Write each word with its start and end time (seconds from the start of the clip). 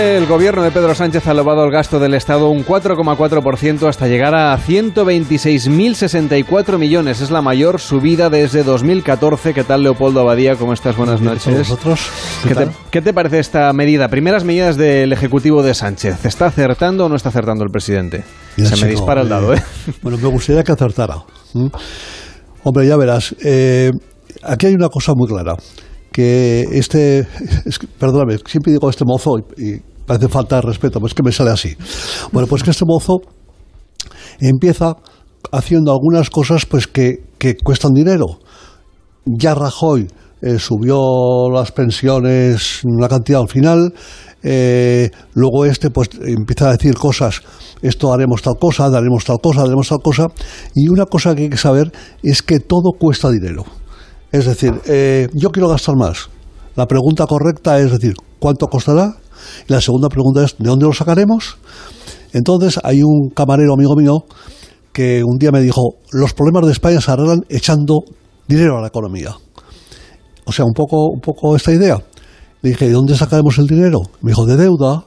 el 0.00 0.26
gobierno 0.26 0.62
de 0.62 0.70
Pedro 0.70 0.94
Sánchez 0.94 1.26
ha 1.26 1.32
elevado 1.32 1.62
el 1.64 1.70
gasto 1.70 1.98
del 2.00 2.14
Estado 2.14 2.48
un 2.48 2.64
4,4% 2.64 3.86
hasta 3.86 4.08
llegar 4.08 4.34
a 4.34 4.56
126.064 4.56 6.78
millones. 6.78 7.20
Es 7.20 7.30
la 7.30 7.42
mayor 7.42 7.78
subida 7.80 8.30
desde 8.30 8.62
2014. 8.62 9.52
¿Qué 9.52 9.62
tal, 9.62 9.82
Leopoldo 9.82 10.20
Abadía? 10.20 10.56
¿Cómo 10.56 10.72
estás? 10.72 10.96
Buenas 10.96 11.20
noches. 11.20 11.68
¿Vosotros? 11.68 12.00
¿Qué, 12.48 12.54
te, 12.54 12.68
¿Qué 12.90 13.02
te 13.02 13.12
parece 13.12 13.40
esta 13.40 13.70
medida? 13.74 14.08
Primeras 14.08 14.42
medidas 14.44 14.78
del 14.78 15.12
Ejecutivo 15.12 15.62
de 15.62 15.74
Sánchez. 15.74 16.24
¿Está 16.24 16.46
acertando 16.46 17.04
o 17.04 17.08
no 17.08 17.16
está 17.16 17.28
acertando 17.28 17.62
el 17.64 17.70
presidente? 17.70 18.24
Se 18.56 18.82
me 18.84 18.90
dispara 18.90 19.20
el 19.20 19.28
dado, 19.28 19.52
¿eh? 19.54 19.62
Bueno, 20.02 20.16
me 20.18 20.28
gustaría 20.28 20.64
que 20.64 20.72
acertara. 20.72 21.16
¿Mm? 21.52 21.66
Hombre, 22.64 22.86
ya 22.86 22.96
verás. 22.96 23.34
eh, 23.44 23.90
aquí 24.42 24.66
hay 24.66 24.74
una 24.74 24.88
cosa 24.88 25.12
muy 25.14 25.28
clara. 25.28 25.56
Que 26.12 26.62
este. 26.72 27.20
Es 27.64 27.78
perdóname, 27.98 28.36
siempre 28.46 28.72
digo 28.72 28.90
este 28.90 29.04
mozo 29.06 29.38
y, 29.38 29.42
y 29.62 29.80
parece 30.10 30.28
falta 30.28 30.56
de 30.56 30.62
respeto, 30.62 30.98
pues 30.98 31.12
es 31.12 31.14
que 31.14 31.22
me 31.22 31.30
sale 31.30 31.50
así. 31.50 31.76
Bueno, 32.32 32.48
pues 32.48 32.64
que 32.64 32.72
este 32.72 32.84
mozo 32.84 33.20
empieza 34.40 34.96
haciendo 35.52 35.92
algunas 35.92 36.30
cosas 36.30 36.66
pues 36.66 36.88
que, 36.88 37.28
que 37.38 37.56
cuestan 37.56 37.92
dinero. 37.92 38.40
Ya 39.24 39.54
Rajoy 39.54 40.08
eh, 40.42 40.58
subió 40.58 41.48
las 41.52 41.70
pensiones 41.70 42.80
una 42.82 43.08
cantidad 43.08 43.40
al 43.40 43.48
final, 43.48 43.94
eh, 44.42 45.12
luego 45.34 45.64
este 45.64 45.90
pues 45.90 46.10
empieza 46.26 46.70
a 46.70 46.72
decir 46.72 46.94
cosas, 46.94 47.42
esto 47.80 48.12
haremos 48.12 48.42
tal 48.42 48.54
cosa, 48.60 48.90
daremos 48.90 49.24
tal 49.24 49.38
cosa, 49.40 49.60
daremos 49.62 49.90
tal 49.90 50.00
cosa, 50.02 50.26
y 50.74 50.88
una 50.88 51.06
cosa 51.06 51.36
que 51.36 51.42
hay 51.42 51.50
que 51.50 51.56
saber 51.56 51.92
es 52.24 52.42
que 52.42 52.58
todo 52.58 52.98
cuesta 52.98 53.30
dinero. 53.30 53.62
Es 54.32 54.46
decir, 54.46 54.72
eh, 54.86 55.28
yo 55.34 55.50
quiero 55.50 55.68
gastar 55.68 55.94
más. 55.94 56.30
La 56.74 56.86
pregunta 56.86 57.26
correcta 57.28 57.78
es 57.78 57.92
decir, 57.92 58.14
¿cuánto 58.40 58.66
costará? 58.66 59.19
Y 59.68 59.72
la 59.72 59.80
segunda 59.80 60.08
pregunta 60.08 60.44
es, 60.44 60.56
¿de 60.58 60.68
dónde 60.68 60.86
lo 60.86 60.92
sacaremos? 60.92 61.58
Entonces 62.32 62.78
hay 62.82 63.02
un 63.02 63.30
camarero 63.34 63.74
amigo 63.74 63.94
mío 63.96 64.24
que 64.92 65.22
un 65.24 65.38
día 65.38 65.50
me 65.52 65.60
dijo, 65.60 65.96
los 66.12 66.32
problemas 66.34 66.66
de 66.66 66.72
España 66.72 67.00
se 67.00 67.10
arreglan 67.10 67.44
echando 67.48 68.02
dinero 68.46 68.78
a 68.78 68.80
la 68.80 68.88
economía. 68.88 69.34
O 70.44 70.52
sea, 70.52 70.64
un 70.64 70.72
poco, 70.72 71.06
un 71.08 71.20
poco 71.20 71.54
esta 71.54 71.72
idea. 71.72 72.02
Le 72.62 72.70
dije, 72.70 72.86
¿de 72.86 72.92
dónde 72.92 73.16
sacaremos 73.16 73.58
el 73.58 73.66
dinero? 73.66 74.00
Me 74.20 74.32
dijo, 74.32 74.44
de 74.46 74.56
deuda. 74.56 75.04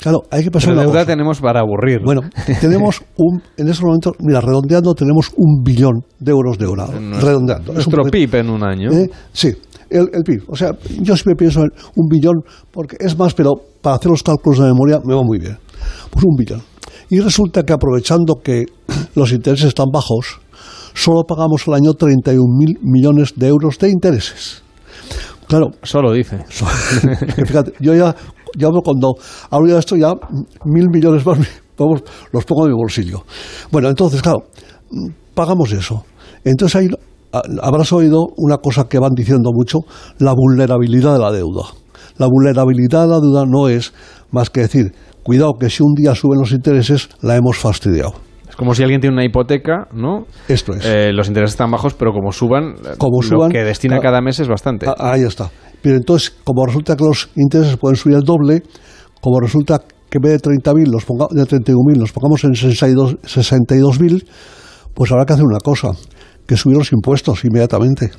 Claro, 0.00 0.22
hay 0.30 0.42
que 0.42 0.50
pensar 0.50 0.70
Pero 0.70 0.80
una 0.80 0.82
deuda 0.82 1.00
cosa. 1.04 1.12
tenemos 1.12 1.40
para 1.40 1.60
aburrir. 1.60 2.00
Bueno, 2.04 2.22
tenemos 2.60 3.02
un, 3.16 3.40
en 3.56 3.68
estos 3.68 3.84
momentos, 3.84 4.14
mira, 4.18 4.40
redondeando, 4.40 4.94
tenemos 4.94 5.30
un 5.36 5.62
billón 5.62 6.04
de 6.18 6.32
euros 6.32 6.58
de 6.58 6.64
euro. 6.64 6.86
Redondeando. 6.86 7.72
Es 7.72 7.86
un 7.86 7.92
Nuestro 7.92 8.10
PIB 8.10 8.34
en 8.34 8.50
un 8.50 8.64
año. 8.64 8.90
¿Eh? 8.90 9.08
Sí, 9.32 9.52
el, 9.92 10.08
el 10.12 10.22
PIB. 10.22 10.44
O 10.48 10.56
sea, 10.56 10.72
yo 11.00 11.16
siempre 11.16 11.34
pienso 11.36 11.62
en 11.62 11.70
un 11.96 12.08
billón, 12.08 12.42
porque 12.70 12.96
es 13.00 13.18
más, 13.18 13.34
pero 13.34 13.52
para 13.80 13.96
hacer 13.96 14.10
los 14.10 14.22
cálculos 14.22 14.58
de 14.58 14.66
memoria 14.66 15.00
me 15.04 15.14
va 15.14 15.22
muy 15.22 15.38
bien. 15.38 15.58
Pues 16.10 16.24
un 16.24 16.36
billón. 16.36 16.62
Y 17.10 17.20
resulta 17.20 17.62
que 17.62 17.72
aprovechando 17.72 18.36
que 18.42 18.64
los 19.14 19.32
intereses 19.32 19.68
están 19.68 19.86
bajos, 19.92 20.40
solo 20.94 21.24
pagamos 21.24 21.66
al 21.68 21.74
año 21.74 21.92
31.000 21.92 22.78
millones 22.82 23.34
de 23.36 23.48
euros 23.48 23.78
de 23.78 23.90
intereses. 23.90 24.62
Claro, 25.46 25.70
Solo 25.82 26.12
dice. 26.12 26.38
fíjate, 27.46 27.72
yo 27.80 27.94
ya, 27.94 28.16
ya 28.56 28.68
cuando 28.82 29.16
hablo 29.50 29.74
de 29.74 29.78
esto, 29.78 29.96
ya 29.96 30.14
mil 30.64 30.88
millones 30.88 31.26
más, 31.26 31.38
vamos, 31.76 32.02
los 32.32 32.44
pongo 32.46 32.64
en 32.64 32.72
mi 32.72 32.76
bolsillo. 32.76 33.24
Bueno, 33.70 33.90
entonces, 33.90 34.22
claro, 34.22 34.44
pagamos 35.34 35.72
eso. 35.72 36.04
Entonces 36.44 36.90
ah, 36.90 36.96
habrás 37.62 37.92
oído 37.92 38.26
una 38.36 38.58
cosa 38.58 38.88
que 38.88 38.98
van 38.98 39.12
diciendo 39.14 39.50
mucho, 39.52 39.78
la 40.18 40.32
vulnerabilidad 40.34 41.14
de 41.14 41.18
la 41.18 41.30
deuda. 41.32 41.62
La 42.18 42.26
vulnerabilidad 42.26 43.02
de 43.02 43.08
la 43.08 43.20
deuda 43.20 43.44
no 43.46 43.68
es 43.68 43.92
más 44.30 44.50
que 44.50 44.60
decir, 44.62 44.92
cuidado 45.22 45.54
que 45.58 45.70
si 45.70 45.82
un 45.82 45.94
día 45.94 46.14
suben 46.14 46.38
los 46.40 46.52
intereses, 46.52 47.08
la 47.22 47.36
hemos 47.36 47.56
fastidiado. 47.58 48.12
Es 48.48 48.56
como 48.56 48.74
si 48.74 48.82
alguien 48.82 49.00
tiene 49.00 49.14
una 49.14 49.24
hipoteca, 49.24 49.88
¿no? 49.94 50.26
Esto 50.46 50.74
es. 50.74 50.84
Eh, 50.84 51.10
los 51.12 51.26
intereses 51.28 51.54
están 51.54 51.70
bajos, 51.70 51.94
pero 51.94 52.12
como 52.12 52.32
suban, 52.32 52.74
Como 52.98 53.22
lo 53.22 53.26
suban, 53.28 53.50
que 53.50 53.64
destina 53.64 53.94
claro. 53.96 54.02
cada 54.10 54.20
mes 54.20 54.40
es 54.40 54.48
bastante. 54.48 54.86
Ah, 54.86 54.94
Ahí 55.12 55.22
está. 55.22 55.50
Pero 55.80 55.96
entonces, 55.96 56.34
como 56.44 56.66
resulta 56.66 56.94
que 56.96 57.04
los 57.04 57.30
intereses 57.36 57.76
pueden 57.78 57.96
subir 57.96 58.16
el 58.16 58.22
doble, 58.24 58.62
como 59.22 59.40
resulta 59.40 59.78
que 60.10 60.18
en 60.18 60.22
vez 60.22 60.32
de 60.42 60.50
30.000, 60.50 60.86
los 60.92 61.06
ponga- 61.06 61.28
de 61.30 61.44
31.000, 61.46 61.96
los 61.96 62.12
pongamos 62.12 62.44
en 62.44 62.54
62 62.54 63.16
62.000, 63.22 64.22
pues 64.94 65.10
habrá 65.10 65.24
que 65.24 65.32
hacer 65.32 65.46
una 65.46 65.58
cosa, 65.58 65.88
que 66.46 66.56
subir 66.56 66.76
los 66.76 66.92
impuestos 66.92 67.44
inmediatamente. 67.44 68.10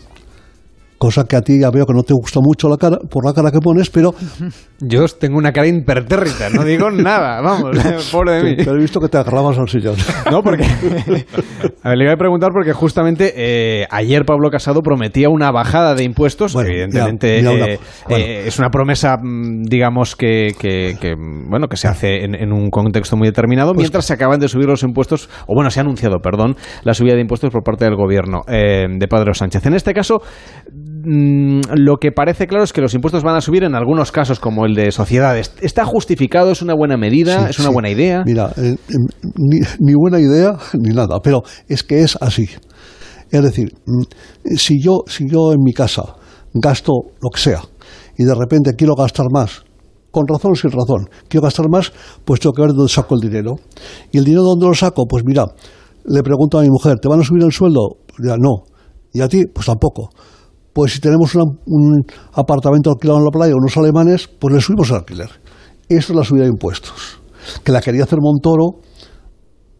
Cosa 1.04 1.26
que 1.26 1.36
a 1.36 1.42
ti 1.42 1.60
ya 1.60 1.70
veo 1.70 1.86
que 1.86 1.92
no 1.94 2.04
te 2.04 2.14
gusta 2.14 2.40
mucho 2.42 2.70
la 2.70 2.78
cara, 2.78 2.98
por 3.10 3.26
la 3.26 3.34
cara 3.34 3.52
que 3.52 3.60
pones, 3.60 3.90
pero, 3.90 4.14
Yo 4.80 5.06
tengo 5.08 5.38
una 5.38 5.52
cara 5.52 5.68
impertérrita, 5.68 6.50
no 6.50 6.64
digo 6.64 6.90
nada, 6.92 7.42
vamos, 7.42 7.78
pobre 8.10 8.32
de 8.34 8.44
mí. 8.44 8.56
pero 8.58 8.76
he 8.78 8.80
visto 8.80 9.02
que 9.02 9.10
te 9.10 9.18
agarrabas 9.18 9.58
al 9.58 9.68
sillón. 9.68 9.96
No, 10.32 10.42
porque. 10.42 10.64
A 11.84 11.90
ver, 11.90 11.98
le 11.98 12.06
iba 12.06 12.14
a 12.14 12.18
preguntar 12.18 12.52
porque 12.54 12.72
justamente 12.72 13.34
eh, 13.36 13.86
ayer 13.92 14.24
Pablo 14.26 14.50
Casado 14.50 14.82
prometía 14.82 15.28
una 15.30 15.52
bajada 15.52 15.94
de 15.94 16.04
impuestos. 16.06 16.54
Bueno, 16.54 16.70
evidentemente 16.70 17.42
una- 17.42 17.66
eh, 17.68 17.80
bueno. 18.08 18.24
eh, 18.26 18.44
es 18.48 18.58
una 18.60 18.70
promesa, 18.70 19.18
mm, 19.22 19.64
digamos, 19.64 20.16
que, 20.16 20.54
que- 20.58 20.96
que, 21.02 21.16
bueno, 21.18 21.68
que 21.68 21.76
se 21.76 21.88
hace 21.90 22.24
en, 22.24 22.34
en 22.36 22.54
un 22.54 22.70
contexto 22.70 23.18
muy 23.18 23.28
determinado, 23.28 23.74
Pues 23.74 23.84
mientras 23.84 24.06
se 24.06 24.14
acaban 24.14 24.40
de 24.40 24.48
subir 24.48 24.68
los 24.68 24.84
impuestos, 24.84 25.30
o 25.48 25.54
bueno, 25.54 25.70
se 25.70 25.80
ha 25.80 25.84
anunciado, 25.84 26.20
perdón, 26.20 26.56
la 26.84 26.94
subida 26.94 27.16
de 27.16 27.22
impuestos 27.22 27.52
por 27.52 27.64
parte 27.64 27.84
del 27.86 27.96
gobierno 27.96 28.42
de 28.48 29.08
Pedro 29.10 29.34
Sánchez. 29.34 29.66
En 29.66 29.74
este 29.74 29.94
caso, 29.94 30.22
mm, 31.04 31.62
lo 31.76 31.98
que 31.98 32.12
parece 32.12 32.48
claro 32.48 32.64
es 32.64 32.74
que 32.74 32.82
los 32.82 32.94
impuestos 32.94 33.24
van 33.24 33.36
a 33.36 33.42
subir 33.42 33.64
en 33.64 33.76
algunos 33.76 34.12
casos, 34.12 34.40
como 34.40 34.66
el 34.66 34.76
de 34.76 34.92
sociedades. 34.92 35.54
¿Está 35.62 35.86
justificado? 35.86 36.52
¿Es 36.52 36.62
una 36.62 36.74
buena 36.74 36.98
medida? 36.98 37.46
Sí, 37.46 37.50
¿Es 37.52 37.60
una 37.60 37.70
sí. 37.70 37.74
buena 37.74 37.90
idea? 37.90 38.24
Mira, 38.26 38.52
eh, 38.58 38.76
eh, 38.76 38.96
ni, 39.38 39.60
ni 39.80 39.94
buena 39.96 40.20
idea 40.20 40.58
ni 40.74 40.94
nada, 40.94 41.20
pero 41.24 41.44
es 41.68 41.84
que 41.84 42.02
es 42.02 42.18
así. 42.22 42.48
Es 43.32 43.44
decir, 43.44 43.74
mm, 43.86 44.56
si 44.56 44.82
yo, 44.82 45.04
si 45.08 45.28
yo 45.28 45.54
en 45.54 45.62
mi 45.64 45.74
casa 45.74 46.04
gasto 46.54 46.94
lo 47.22 47.30
que 47.30 47.40
sea 47.40 47.62
y 48.18 48.24
de 48.24 48.36
repente 48.36 48.76
quiero 48.76 48.94
gastar 48.96 49.26
más, 49.32 49.64
con 50.12 50.28
razón 50.28 50.52
o 50.52 50.56
sin 50.56 50.70
razón, 50.70 51.10
quiero 51.28 51.44
gastar 51.44 51.68
más, 51.70 51.92
pues 52.24 52.40
tengo 52.40 52.54
que 52.54 52.62
ver 52.62 52.72
dónde 52.72 52.92
saco 52.94 53.16
el 53.16 53.22
dinero. 53.22 53.56
¿Y 54.12 54.20
el 54.20 54.24
dinero 54.24 54.44
dónde 54.44 54.68
lo 54.68 54.76
saco? 54.76 55.06
Pues 55.10 55.24
mira, 55.26 55.46
le 56.06 56.22
pregunto 56.22 56.60
a 56.60 56.62
mi 56.62 56.70
mujer, 56.70 57.00
¿te 57.00 57.08
van 57.08 57.22
a 57.22 57.24
subir 57.24 57.44
el 57.44 57.52
sueldo? 57.52 57.98
Ya 58.24 58.38
no. 58.38 58.66
¿Y 59.12 59.22
a 59.22 59.28
ti? 59.28 59.46
Pues 59.52 59.66
tampoco. 59.66 60.10
Pues 60.74 60.94
si 60.94 61.00
tenemos 61.00 61.36
una- 61.36 61.52
un 61.68 62.04
apartamento 62.34 62.90
alquilado 62.92 63.20
en 63.20 63.26
la 63.26 63.32
playa, 63.32 63.54
unos 63.56 63.78
alemanes, 63.78 64.28
pues 64.28 64.54
le 64.56 64.62
subimos 64.62 64.90
el 64.90 64.96
alquiler. 64.98 65.30
Eso 65.88 66.14
es 66.14 66.18
la 66.18 66.24
subida 66.24 66.44
de 66.44 66.50
impuestos. 66.50 67.20
Que 67.64 67.72
la 67.72 67.82
quería 67.82 68.04
hacer 68.04 68.20
Montoro 68.22 68.80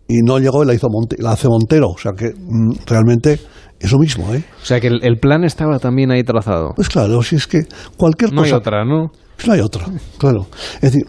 y 0.08 0.22
no 0.22 0.38
llegó 0.40 0.64
y 0.64 0.68
la 0.68 0.74
hizo 0.74 0.88
Monte- 0.90 1.16
la 1.20 1.32
hace 1.32 1.48
Montero. 1.48 1.90
O 1.90 1.98
sea 1.98 2.12
que 2.12 2.34
mm, 2.36 2.74
realmente 2.86 3.40
es 3.80 3.92
lo 3.92 4.00
mismo, 4.00 4.34
¿eh? 4.34 4.44
O 4.62 4.66
sea 4.66 4.80
que 4.80 4.88
el, 4.88 5.00
el 5.04 5.18
plan 5.18 5.44
estaba 5.44 5.80
también 5.80 6.12
ahí 6.12 6.24
trazado. 6.24 6.74
Pues 6.76 6.90
claro, 6.90 7.22
si 7.24 7.38
es 7.38 7.48
que 7.48 7.66
cualquier 7.98 8.32
No 8.34 8.42
hay 8.44 8.52
cosa. 8.52 8.58
otra, 8.60 8.86
¿no? 8.86 9.12
Pues 9.36 9.48
no 9.48 9.54
hay 9.54 9.62
otra, 9.62 9.86
claro. 10.18 10.46
Es 10.76 10.92
decir, 10.94 11.06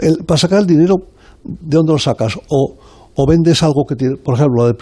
el- 0.00 0.24
para 0.24 0.38
sacar 0.38 0.60
el 0.60 0.66
dinero, 0.66 0.94
¿de 1.44 1.76
dónde 1.76 1.92
lo 1.92 1.98
sacas? 1.98 2.38
O, 2.48 2.76
o 3.14 3.26
vendes 3.26 3.62
algo 3.62 3.84
que 3.86 3.96
tiene, 3.96 4.16
por 4.16 4.34
ejemplo, 4.36 4.72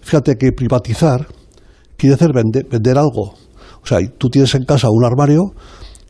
fíjate 0.00 0.36
que 0.36 0.52
privatizar 0.52 1.26
quiere 1.96 2.16
decir 2.16 2.32
vender, 2.32 2.64
vender 2.70 2.96
algo. 2.96 3.34
O 3.84 3.86
sea, 3.86 3.98
tú 4.18 4.30
tienes 4.30 4.54
en 4.54 4.64
casa 4.64 4.88
un 4.90 5.04
armario 5.04 5.52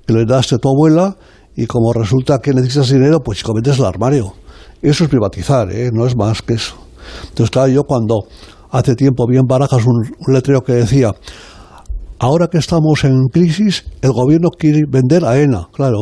que 0.07 0.13
lo 0.13 0.21
heredaste 0.21 0.55
a 0.55 0.59
tu 0.59 0.69
abuela 0.69 1.17
y 1.57 1.67
como 1.67 1.93
resulta 1.93 2.39
que 2.39 2.53
necesitas 2.53 2.89
dinero, 2.89 3.21
pues 3.21 3.43
vendes 3.53 3.79
el 3.79 3.85
armario. 3.85 4.33
Eso 4.81 5.05
es 5.05 5.11
privatizar, 5.11 5.71
¿eh? 5.73 5.91
no 5.93 6.07
es 6.07 6.17
más 6.17 6.41
que 6.41 6.55
eso. 6.55 6.77
Entonces, 7.29 7.51
claro, 7.51 7.69
yo 7.69 7.83
cuando 7.83 8.27
hace 8.71 8.95
tiempo 8.95 9.27
vi 9.29 9.37
en 9.37 9.47
Barajas 9.47 9.85
un, 9.87 10.03
un 10.19 10.35
letrero 10.35 10.63
que 10.63 10.73
decía 10.73 11.13
Ahora 12.19 12.47
que 12.47 12.59
estamos 12.59 13.05
en 13.05 13.27
crisis, 13.31 13.85
el 14.01 14.13
gobierno 14.13 14.49
quiere 14.51 14.83
vender 14.89 15.25
a 15.25 15.39
ENA, 15.39 15.69
claro. 15.73 15.99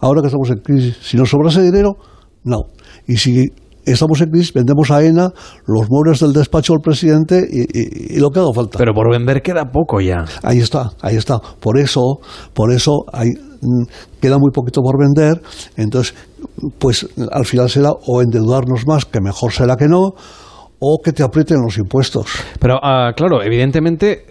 Ahora 0.00 0.20
que 0.20 0.26
estamos 0.26 0.50
en 0.50 0.58
crisis, 0.58 0.96
si 1.00 1.16
nos 1.16 1.30
sobrase 1.30 1.62
dinero, 1.62 1.96
no. 2.44 2.64
Y 3.06 3.16
si 3.16 3.46
estamos 3.92 4.20
en 4.20 4.30
crisis, 4.30 4.52
vendemos 4.52 4.90
a 4.90 5.02
ENA 5.04 5.30
los 5.66 5.88
muebles 5.90 6.20
del 6.20 6.32
despacho 6.32 6.72
del 6.74 6.80
presidente 6.82 7.42
y, 7.50 7.62
y- 7.62 8.16
y 8.16 8.20
lo 8.20 8.30
que 8.30 8.40
haga 8.40 8.52
falta. 8.54 8.78
Pero 8.78 8.92
por 8.94 9.10
vender 9.10 9.42
queda 9.42 9.64
poco 9.70 10.00
ya. 10.00 10.24
Ahí 10.42 10.58
está, 10.58 10.90
ahí 11.02 11.16
está. 11.16 11.38
Por 11.60 11.78
eso, 11.78 12.18
por 12.54 12.72
eso 12.72 13.04
hay, 13.12 13.28
mm, 13.30 13.84
queda 14.20 14.38
muy 14.38 14.50
poquito 14.52 14.80
por 14.82 14.96
vender. 14.98 15.40
Entonces, 15.76 16.14
pues 16.78 17.08
al 17.32 17.44
final 17.44 17.68
será 17.68 17.90
o 17.92 18.22
endeudarnos 18.22 18.86
más, 18.86 19.04
que 19.04 19.20
mejor 19.20 19.52
será 19.52 19.76
que 19.76 19.88
no, 19.88 20.12
o 20.80 20.98
que 21.02 21.12
te 21.12 21.22
aprieten 21.22 21.58
los 21.62 21.76
impuestos. 21.78 22.26
Pero 22.60 22.78
ah, 22.82 23.12
claro, 23.16 23.42
evidentemente 23.42 24.24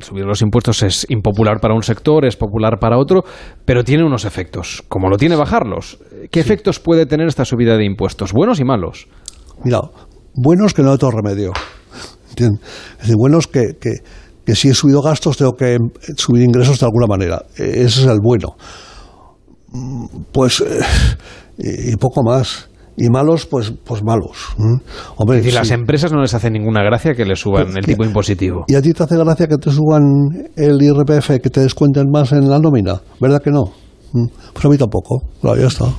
subir 0.00 0.24
los 0.24 0.42
impuestos 0.42 0.82
es 0.82 1.06
impopular 1.08 1.60
para 1.60 1.74
un 1.74 1.82
sector, 1.82 2.24
es 2.24 2.36
popular 2.36 2.78
para 2.78 2.98
otro, 2.98 3.22
pero 3.64 3.84
tiene 3.84 4.04
unos 4.04 4.24
efectos, 4.24 4.82
como 4.88 5.08
lo 5.08 5.16
tiene 5.16 5.36
bajarlos. 5.36 5.98
¿Qué 6.30 6.40
efectos 6.40 6.80
puede 6.80 7.06
tener 7.06 7.26
esta 7.28 7.44
subida 7.44 7.76
de 7.76 7.84
impuestos? 7.84 8.32
Buenos 8.32 8.60
y 8.60 8.64
malos. 8.64 9.06
Mira, 9.64 9.80
buenos 10.34 10.74
que 10.74 10.82
no 10.82 10.88
hay 10.88 10.94
otro 10.94 11.10
remedio. 11.10 11.52
¿Entiendes? 12.30 12.60
Es 12.92 12.98
decir, 12.98 13.16
buenos 13.16 13.46
que, 13.46 13.76
que, 13.80 13.90
que 14.44 14.54
si 14.54 14.68
he 14.68 14.74
subido 14.74 15.02
gastos 15.02 15.36
tengo 15.36 15.52
que 15.52 15.78
subir 16.16 16.42
ingresos 16.42 16.80
de 16.80 16.86
alguna 16.86 17.06
manera. 17.06 17.42
Eh, 17.58 17.82
Ese 17.84 18.02
es 18.02 18.06
el 18.06 18.18
bueno. 18.22 18.56
pues, 20.32 20.60
eh, 20.60 21.90
y 21.92 21.96
poco 21.96 22.22
más. 22.22 22.68
Y 22.96 23.08
malos, 23.10 23.44
pues, 23.46 23.72
pues 23.84 24.04
malos. 24.04 24.54
Hombre, 25.16 25.38
es 25.38 25.44
decir, 25.44 25.54
las 25.58 25.72
empresas 25.72 26.12
no 26.12 26.20
les 26.20 26.32
hace 26.32 26.48
ninguna 26.48 26.80
gracia 26.84 27.12
que 27.14 27.24
le 27.24 27.34
suban 27.34 27.76
el 27.76 27.84
tipo 27.84 28.04
impositivo. 28.04 28.64
¿Y 28.68 28.76
a 28.76 28.82
ti 28.82 28.92
te 28.92 29.02
hace 29.02 29.16
gracia 29.16 29.48
que 29.48 29.56
te 29.56 29.70
suban 29.72 30.02
el 30.54 30.80
IRPF, 30.80 31.40
que 31.42 31.50
te 31.50 31.60
descuenten 31.60 32.04
más 32.12 32.30
en 32.30 32.48
la 32.48 32.60
nómina? 32.60 33.00
¿Verdad 33.20 33.42
que 33.42 33.50
no? 33.50 33.64
Pues 34.52 34.64
a 34.64 34.68
mí 34.68 34.78
tampoco, 34.78 35.24
claro, 35.40 35.60
ya 35.60 35.66
está. 35.66 35.86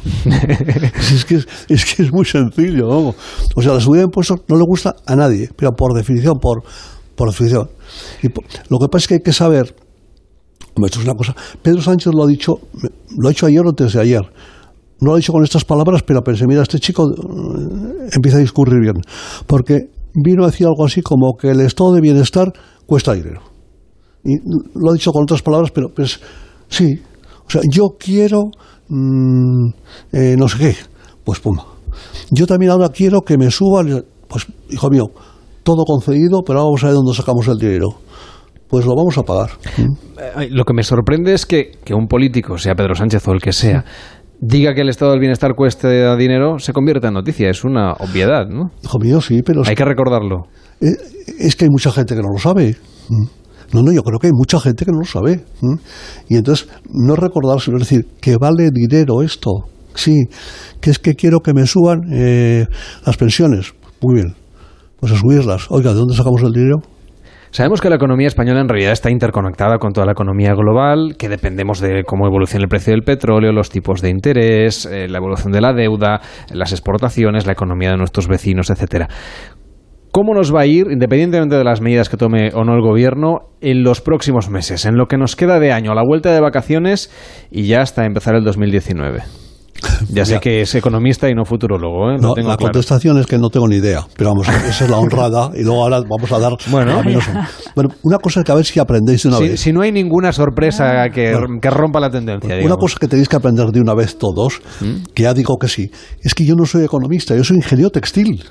es, 1.14 1.26
que 1.26 1.36
es, 1.68 1.86
que 1.86 2.04
es, 2.04 2.14
muy 2.14 2.24
sencillo. 2.24 3.14
O 3.56 3.62
sea, 3.62 3.74
la 3.74 3.82
subida 3.82 4.00
de 4.00 4.06
impuestos 4.06 4.40
no 4.48 4.56
le 4.56 4.64
gusta 4.64 4.96
a 5.06 5.18
nadie, 5.18 5.50
pero 5.54 5.74
por 5.74 5.94
definición, 5.94 6.40
por, 6.40 6.64
por 7.16 7.30
definición. 7.30 7.70
Y 8.24 8.28
lo 8.70 8.80
que 8.80 8.88
pasa 8.90 9.04
es 9.04 9.08
que 9.10 9.14
hay 9.16 9.20
que 9.20 9.34
saber, 9.34 9.76
esto 10.86 11.00
es 11.00 11.06
una 11.06 11.14
cosa, 11.16 11.36
Pedro 11.62 11.82
Sánchez 11.82 12.14
lo 12.14 12.24
ha 12.24 12.28
dicho, 12.28 12.54
lo 13.18 13.28
ha 13.28 13.32
dicho 13.32 13.48
ayer 13.48 13.66
o 13.66 13.70
antes 13.70 13.92
de 13.92 14.00
ayer. 14.00 14.22
No 15.02 15.10
lo 15.10 15.14
ha 15.16 15.18
dicho 15.18 15.34
con 15.34 15.44
estas 15.44 15.66
palabras, 15.66 16.02
pero 16.04 16.24
pensé, 16.24 16.48
mira, 16.48 16.62
este 16.62 16.80
chico 16.80 17.12
eh, 17.12 18.10
empieza 18.14 18.38
a 18.38 18.40
discurrir 18.40 18.80
bien. 18.80 18.96
Porque 19.46 19.90
vino 20.14 20.44
a 20.44 20.48
decir 20.48 20.68
algo 20.68 20.86
así 20.86 21.02
como 21.02 21.36
que 21.38 21.50
el 21.50 21.60
estado 21.60 21.94
de 21.94 22.00
bienestar 22.00 22.54
cuesta 22.86 23.12
dinero. 23.12 23.42
Y 24.24 24.38
lo 24.74 24.92
ha 24.92 24.94
dicho 24.94 25.12
con 25.12 25.24
otras 25.24 25.42
palabras, 25.42 25.72
pero 25.72 25.90
pues 25.94 26.22
sí, 26.70 27.02
o 27.46 27.50
sea, 27.50 27.62
yo 27.70 27.96
quiero 28.00 28.52
mmm, 28.88 29.70
eh, 30.12 30.36
no 30.38 30.48
sé 30.48 30.58
qué, 30.58 30.76
pues 31.24 31.40
pum. 31.40 31.58
Yo 32.32 32.48
también 32.48 32.72
ahora 32.72 32.90
quiero 32.90 33.22
que 33.22 33.38
me 33.38 33.52
suban, 33.52 34.04
pues 34.28 34.48
hijo 34.70 34.90
mío, 34.90 35.06
todo 35.64 35.86
concedido, 35.86 36.42
pero 36.46 36.64
vamos 36.64 36.84
a 36.84 36.88
ver 36.88 36.96
dónde 36.96 37.14
sacamos 37.14 37.48
el 37.48 37.58
dinero. 37.58 37.90
Pues 38.68 38.86
lo 38.86 38.96
vamos 38.96 39.18
a 39.18 39.24
pagar. 39.24 39.52
Eh, 39.78 40.50
lo 40.50 40.64
que 40.64 40.74
me 40.74 40.84
sorprende 40.84 41.34
es 41.34 41.46
que, 41.46 41.72
que 41.84 41.94
un 41.94 42.08
político, 42.08 42.58
sea 42.58 42.74
Pedro 42.74 42.96
Sánchez 42.96 43.28
o 43.28 43.32
el 43.32 43.40
que 43.40 43.54
sea, 43.54 43.86
diga 44.40 44.74
que 44.74 44.82
el 44.82 44.90
estado 44.90 45.12
del 45.12 45.20
bienestar 45.20 45.54
cueste 45.56 46.16
dinero, 46.18 46.58
se 46.58 46.74
convierte 46.74 47.08
en 47.08 47.14
noticia. 47.14 47.50
Es 47.50 47.64
una 47.64 47.94
obviedad, 47.94 48.48
¿no? 48.48 48.72
Hijo 48.84 49.00
mío, 49.00 49.22
sí, 49.22 49.42
pero... 49.46 49.62
Hay 49.66 49.76
que 49.76 49.86
recordarlo. 49.86 50.48
Eh, 50.82 50.88
es 51.40 51.56
que 51.56 51.66
hay 51.66 51.70
mucha 51.70 51.92
gente 51.92 52.16
que 52.16 52.22
no 52.22 52.30
lo 52.34 52.40
sabe. 52.40 52.76
No, 53.74 53.82
no, 53.82 53.92
yo 53.92 54.04
creo 54.04 54.20
que 54.20 54.28
hay 54.28 54.34
mucha 54.34 54.60
gente 54.60 54.86
que 54.86 54.92
no 54.92 55.00
lo 55.00 55.06
sabe. 55.06 55.44
Y 56.30 56.36
entonces, 56.36 56.68
no 56.90 57.16
recordar, 57.16 57.60
sino 57.60 57.78
decir, 57.78 58.06
que 58.22 58.38
vale 58.38 58.70
dinero 58.72 59.22
esto. 59.22 59.52
Sí, 59.94 60.26
que 60.82 60.90
es 60.90 61.00
que 61.00 61.16
quiero 61.16 61.40
que 61.40 61.54
me 61.54 61.66
suban 61.66 62.02
eh, 62.12 62.66
las 63.06 63.18
pensiones. 63.18 63.74
Muy 64.02 64.16
bien, 64.16 64.36
pues 65.00 65.14
a 65.14 65.18
subirlas. 65.18 65.68
Oiga, 65.70 65.94
¿de 65.94 66.00
dónde 66.00 66.16
sacamos 66.16 66.44
el 66.44 66.52
dinero? 66.52 66.82
Sabemos 67.56 67.80
que 67.80 67.90
la 67.90 67.96
economía 67.96 68.28
española 68.28 68.60
en 68.60 68.68
realidad 68.68 68.92
está 68.92 69.10
interconectada 69.10 69.78
con 69.78 69.94
toda 69.94 70.06
la 70.06 70.12
economía 70.12 70.54
global, 70.54 71.16
que 71.18 71.30
dependemos 71.30 71.80
de 71.80 72.04
cómo 72.04 72.28
evoluciona 72.28 72.64
el 72.64 72.68
precio 72.68 72.92
del 72.92 73.04
petróleo, 73.04 73.54
los 73.54 73.70
tipos 73.70 74.02
de 74.02 74.10
interés, 74.10 74.86
eh, 74.86 75.08
la 75.08 75.20
evolución 75.20 75.54
de 75.54 75.62
la 75.62 75.72
deuda, 75.72 76.20
las 76.52 76.74
exportaciones, 76.74 77.46
la 77.46 77.54
economía 77.54 77.92
de 77.92 77.98
nuestros 77.98 78.28
vecinos, 78.28 78.70
etcétera. 78.70 79.08
¿Cómo 80.16 80.34
nos 80.34 80.56
va 80.56 80.62
a 80.62 80.66
ir, 80.66 80.88
independientemente 80.90 81.58
de 81.58 81.66
las 81.66 81.82
medidas 81.82 82.08
que 82.08 82.16
tome 82.16 82.50
o 82.54 82.64
no 82.64 82.74
el 82.74 82.82
gobierno, 82.82 83.50
en 83.60 83.84
los 83.84 84.00
próximos 84.00 84.50
meses, 84.50 84.86
en 84.86 84.96
lo 84.96 85.08
que 85.08 85.18
nos 85.18 85.36
queda 85.36 85.60
de 85.60 85.74
año, 85.74 85.92
a 85.92 85.94
la 85.94 86.04
vuelta 86.08 86.32
de 86.32 86.40
vacaciones 86.40 87.12
y 87.52 87.68
ya 87.68 87.82
hasta 87.82 88.06
empezar 88.06 88.34
el 88.36 88.46
2019? 88.46 89.24
Ya 90.08 90.24
sé 90.24 90.40
que 90.40 90.62
es 90.62 90.74
economista 90.74 91.30
y 91.30 91.34
no 91.34 91.44
futurólogo. 91.44 92.12
¿eh? 92.12 92.18
No, 92.18 92.34
la 92.34 92.56
contestación 92.56 93.20
es 93.20 93.26
que 93.26 93.38
no 93.38 93.50
tengo 93.50 93.68
ni 93.68 93.76
idea, 93.76 94.08
pero 94.16 94.30
vamos, 94.30 94.48
esa 94.48 94.86
es 94.86 94.90
la 94.90 95.00
honrada 95.00 95.52
y 95.54 95.64
luego 95.64 95.84
ahora 95.84 96.00
vamos 96.00 96.32
a 96.32 96.40
dar. 96.40 96.54
Bueno, 96.68 97.04
bueno 97.76 97.90
una 98.04 98.18
cosa 98.18 98.40
es 98.40 98.46
que 98.46 98.54
a 98.54 98.56
ver 98.56 98.64
si 98.64 98.80
aprendéis 98.80 99.24
de 99.24 99.28
una 99.28 99.38
si, 99.40 99.50
vez. 99.50 99.60
Si 99.60 99.74
no 99.74 99.82
hay 99.82 99.92
ninguna 99.92 100.32
sorpresa 100.32 101.10
que, 101.14 101.38
que 101.62 101.70
rompa 101.70 102.00
la 102.00 102.10
tendencia. 102.10 102.56
una 102.64 102.78
cosa 102.78 102.96
que 103.02 103.10
tenéis 103.10 103.28
que 103.28 103.36
aprender 103.36 103.66
de 103.68 103.82
una 103.82 103.94
vez 103.94 104.18
todos, 104.18 104.62
¿Mm? 104.80 105.12
que 105.14 105.24
ya 105.24 105.34
digo 105.34 105.58
que 105.58 105.68
sí, 105.68 105.92
es 106.22 106.34
que 106.34 106.46
yo 106.46 106.56
no 106.56 106.66
soy 106.66 106.86
economista, 106.86 107.36
yo 107.36 107.44
soy 107.44 107.58
ingeniero 107.58 107.90
textil. 107.90 108.46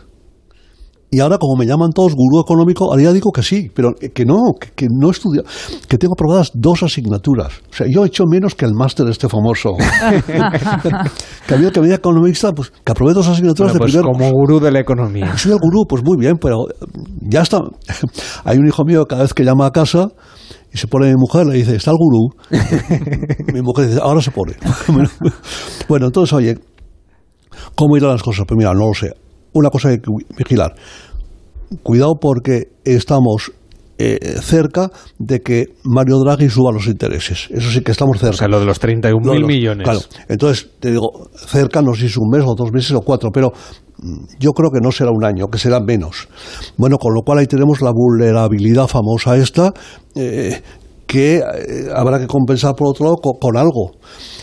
Y 1.14 1.20
ahora, 1.20 1.38
como 1.38 1.54
me 1.54 1.64
llaman 1.64 1.92
todos 1.92 2.12
gurú 2.16 2.40
económico, 2.40 2.86
ahora 2.86 3.04
ya 3.04 3.12
digo 3.12 3.30
que 3.30 3.44
sí, 3.44 3.70
pero 3.72 3.94
que 3.94 4.24
no, 4.24 4.54
que, 4.74 4.88
no 4.90 5.10
estudia, 5.10 5.42
que 5.86 5.96
tengo 5.96 6.14
aprobadas 6.14 6.50
dos 6.54 6.82
asignaturas. 6.82 7.52
O 7.70 7.72
sea, 7.72 7.86
yo 7.88 8.02
he 8.02 8.08
hecho 8.08 8.24
menos 8.26 8.56
que 8.56 8.64
el 8.64 8.74
máster 8.74 9.06
este 9.06 9.28
famoso. 9.28 9.76
que 11.46 11.54
había 11.54 11.70
que 11.70 11.78
venía 11.78 11.94
economista, 11.94 12.50
pues 12.50 12.72
que 12.84 12.90
aprobé 12.90 13.14
dos 13.14 13.28
asignaturas 13.28 13.72
de 13.74 13.78
pues 13.78 13.92
primer 13.92 14.10
como 14.10 14.28
gurú 14.32 14.58
de 14.58 14.72
la 14.72 14.80
economía. 14.80 15.38
Soy 15.38 15.52
el 15.52 15.58
gurú, 15.58 15.84
pues 15.88 16.02
muy 16.02 16.16
bien, 16.18 16.36
pero 16.36 16.64
ya 17.20 17.42
está. 17.42 17.60
Hay 18.44 18.58
un 18.58 18.66
hijo 18.66 18.84
mío 18.84 19.06
cada 19.06 19.22
vez 19.22 19.34
que 19.34 19.44
llama 19.44 19.66
a 19.66 19.70
casa 19.70 20.08
y 20.72 20.78
se 20.78 20.88
pone 20.88 21.06
mi 21.06 21.16
mujer, 21.16 21.46
le 21.46 21.54
dice, 21.54 21.76
está 21.76 21.92
el 21.92 21.96
gurú. 21.96 22.34
mi 23.54 23.62
mujer 23.62 23.86
dice, 23.86 24.00
ahora 24.02 24.20
se 24.20 24.32
pone. 24.32 24.54
bueno, 25.88 26.06
entonces, 26.06 26.32
oye, 26.32 26.58
¿cómo 27.76 27.96
irán 27.96 28.10
las 28.10 28.22
cosas? 28.24 28.46
Pues 28.48 28.58
mira, 28.58 28.74
no 28.74 28.88
lo 28.88 28.94
sé 28.94 29.12
una 29.54 29.70
cosa 29.70 29.88
hay 29.88 29.98
que 29.98 30.10
vigilar. 30.36 30.74
Cuidado 31.82 32.14
porque 32.20 32.68
estamos 32.84 33.52
eh, 33.96 34.18
cerca 34.40 34.90
de 35.20 35.40
que 35.40 35.66
Mario 35.84 36.18
Draghi 36.18 36.50
suba 36.50 36.72
los 36.72 36.88
intereses. 36.88 37.46
Eso 37.50 37.70
sí 37.70 37.80
que 37.80 37.92
estamos 37.92 38.18
cerca. 38.18 38.34
O 38.34 38.38
sea, 38.38 38.48
lo 38.48 38.58
de 38.58 38.66
los 38.66 38.80
31 38.80 39.32
mil 39.32 39.46
millones. 39.46 39.84
Claro. 39.84 40.00
Entonces, 40.28 40.68
te 40.80 40.90
digo, 40.90 41.30
cerca, 41.46 41.80
no 41.80 41.94
sé 41.94 42.00
si 42.00 42.06
es 42.06 42.16
un 42.16 42.28
mes 42.28 42.42
o 42.44 42.54
dos 42.56 42.72
meses 42.72 42.90
o 42.92 43.02
cuatro, 43.02 43.30
pero 43.32 43.52
mm, 44.02 44.24
yo 44.40 44.50
creo 44.50 44.70
que 44.70 44.80
no 44.82 44.90
será 44.90 45.10
un 45.12 45.24
año, 45.24 45.46
que 45.46 45.58
será 45.58 45.78
menos. 45.78 46.28
Bueno, 46.76 46.98
con 46.98 47.14
lo 47.14 47.22
cual 47.22 47.38
ahí 47.38 47.46
tenemos 47.46 47.82
la 47.82 47.92
vulnerabilidad 47.94 48.88
famosa 48.88 49.36
esta, 49.36 49.72
eh, 50.16 50.60
que 51.06 51.36
eh, 51.36 51.42
habrá 51.94 52.18
que 52.18 52.26
compensar 52.26 52.74
por 52.74 52.88
otro 52.88 53.04
lado 53.04 53.16
con, 53.18 53.56
algo. 53.56 53.92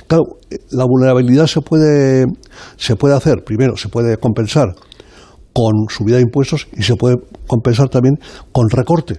Claro, 0.07 0.23
la 0.71 0.85
vulnerabilidad 0.85 1.47
se 1.47 1.59
puede, 1.59 2.25
se 2.77 2.95
puede 2.95 3.15
hacer, 3.15 3.43
primero, 3.43 3.75
se 3.75 3.89
puede 3.89 4.15
compensar 4.15 4.75
con 5.53 5.85
subida 5.89 6.17
de 6.17 6.23
impuestos 6.23 6.67
y 6.73 6.83
se 6.83 6.95
puede 6.95 7.17
compensar 7.47 7.89
también 7.89 8.19
con 8.51 8.69
recortes, 8.69 9.17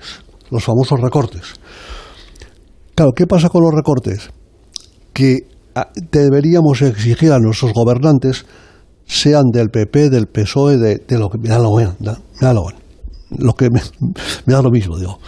los 0.51 0.65
famosos 0.65 1.01
recortes. 1.01 1.55
Claro, 2.95 3.13
¿qué 3.13 3.27
pasa 3.27 3.49
con 3.49 3.63
los 3.63 3.75
recortes? 3.75 4.31
Que 5.13 5.49
ah, 5.75 5.89
deberíamos 6.11 6.83
exigir 6.83 7.33
a 7.33 7.39
nuestros 7.39 7.73
gobernantes, 7.73 8.45
sean 9.07 9.45
del 9.53 9.71
PP, 9.71 10.11
del 10.11 10.27
PSOE, 10.27 10.79
de, 10.79 11.19
lo 11.19 11.29
que 11.29 11.39
me 11.39 11.49
da, 11.49 11.59
lo, 11.59 11.75
me 11.75 11.87
da 12.41 12.55
lo, 12.55 12.67
lo 13.31 13.55
que 13.55 13.71
me, 13.71 13.81
da 14.47 14.63
lo 14.63 14.71
mismo, 14.71 14.99
digo. 14.99 15.19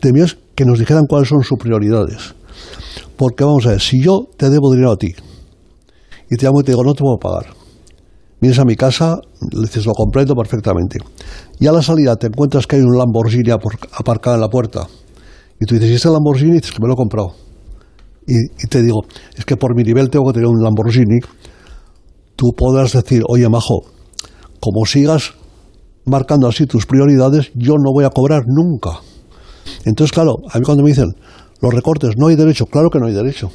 Temías 0.00 0.36
que 0.54 0.64
nos 0.64 0.78
dijeran 0.78 1.04
cuáles 1.08 1.28
son 1.28 1.42
sus 1.42 1.58
prioridades. 1.58 2.34
Porque 3.16 3.44
vamos 3.44 3.66
a 3.66 3.70
ver, 3.70 3.80
si 3.80 4.02
yo 4.02 4.26
te 4.36 4.50
debo 4.50 4.70
dinero 4.72 4.92
a 4.92 4.96
ti 4.96 5.14
y 6.30 6.36
te 6.36 6.46
llamo 6.46 6.60
y 6.60 6.64
te 6.64 6.72
digo, 6.72 6.82
no 6.82 6.94
te 6.94 7.00
puedo 7.00 7.18
pagar, 7.18 7.54
vienes 8.40 8.58
a 8.58 8.64
mi 8.64 8.76
casa, 8.76 9.18
dices, 9.50 9.86
lo 9.86 9.92
comprendo 9.92 10.34
perfectamente. 10.34 10.98
Y 11.58 11.66
a 11.66 11.72
la 11.72 11.82
salida 11.82 12.16
te 12.16 12.28
encuentras 12.28 12.66
que 12.66 12.76
hay 12.76 12.82
un 12.82 12.96
Lamborghini 12.96 13.50
aparcado 13.50 14.36
en 14.36 14.40
la 14.40 14.48
puerta. 14.48 14.86
Y 15.60 15.66
tú 15.66 15.74
dices, 15.74 15.90
¿y 15.90 15.94
este 15.94 16.08
Lamborghini? 16.08 16.50
Y 16.50 16.54
dices 16.54 16.72
que 16.72 16.80
me 16.80 16.88
lo 16.88 16.94
he 16.94 16.96
comprado. 16.96 17.34
Y, 18.26 18.66
te 18.68 18.82
digo, 18.82 19.02
es 19.36 19.44
que 19.44 19.56
por 19.56 19.76
mi 19.76 19.82
nivel 19.82 20.08
tengo 20.08 20.26
que 20.26 20.34
tener 20.34 20.48
un 20.48 20.62
Lamborghini. 20.62 21.20
Tú 22.36 22.52
podrás 22.56 22.92
decir, 22.92 23.22
oye, 23.28 23.48
Majo, 23.48 23.82
como 24.60 24.86
sigas 24.86 25.34
marcando 26.06 26.48
así 26.48 26.66
tus 26.66 26.86
prioridades, 26.86 27.50
yo 27.54 27.74
no 27.74 27.92
voy 27.92 28.04
a 28.04 28.10
cobrar 28.10 28.42
nunca. 28.46 29.00
Entonces, 29.84 30.12
claro, 30.12 30.36
a 30.50 30.58
mí 30.58 30.64
cuando 30.64 30.82
me 30.82 30.90
dicen, 30.90 31.14
los 31.60 31.72
recortes, 31.72 32.16
no 32.18 32.28
hay 32.28 32.36
derecho, 32.36 32.66
claro 32.66 32.90
que 32.90 32.98
no 32.98 33.06
hay 33.06 33.14
derecho. 33.14 33.50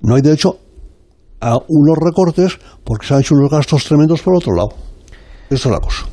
No 0.00 0.14
hay 0.14 0.22
derecho 0.22 0.58
a 1.40 1.56
unos 1.68 1.96
recortes 2.00 2.58
porque 2.84 3.06
se 3.06 3.14
han 3.14 3.20
hecho 3.20 3.34
unos 3.34 3.50
gastos 3.50 3.84
tremendos 3.84 4.22
por 4.22 4.34
otro 4.34 4.54
lado. 4.54 4.70
Esa 5.50 5.68
es 5.68 5.72
la 5.72 5.80
cosa. 5.80 6.06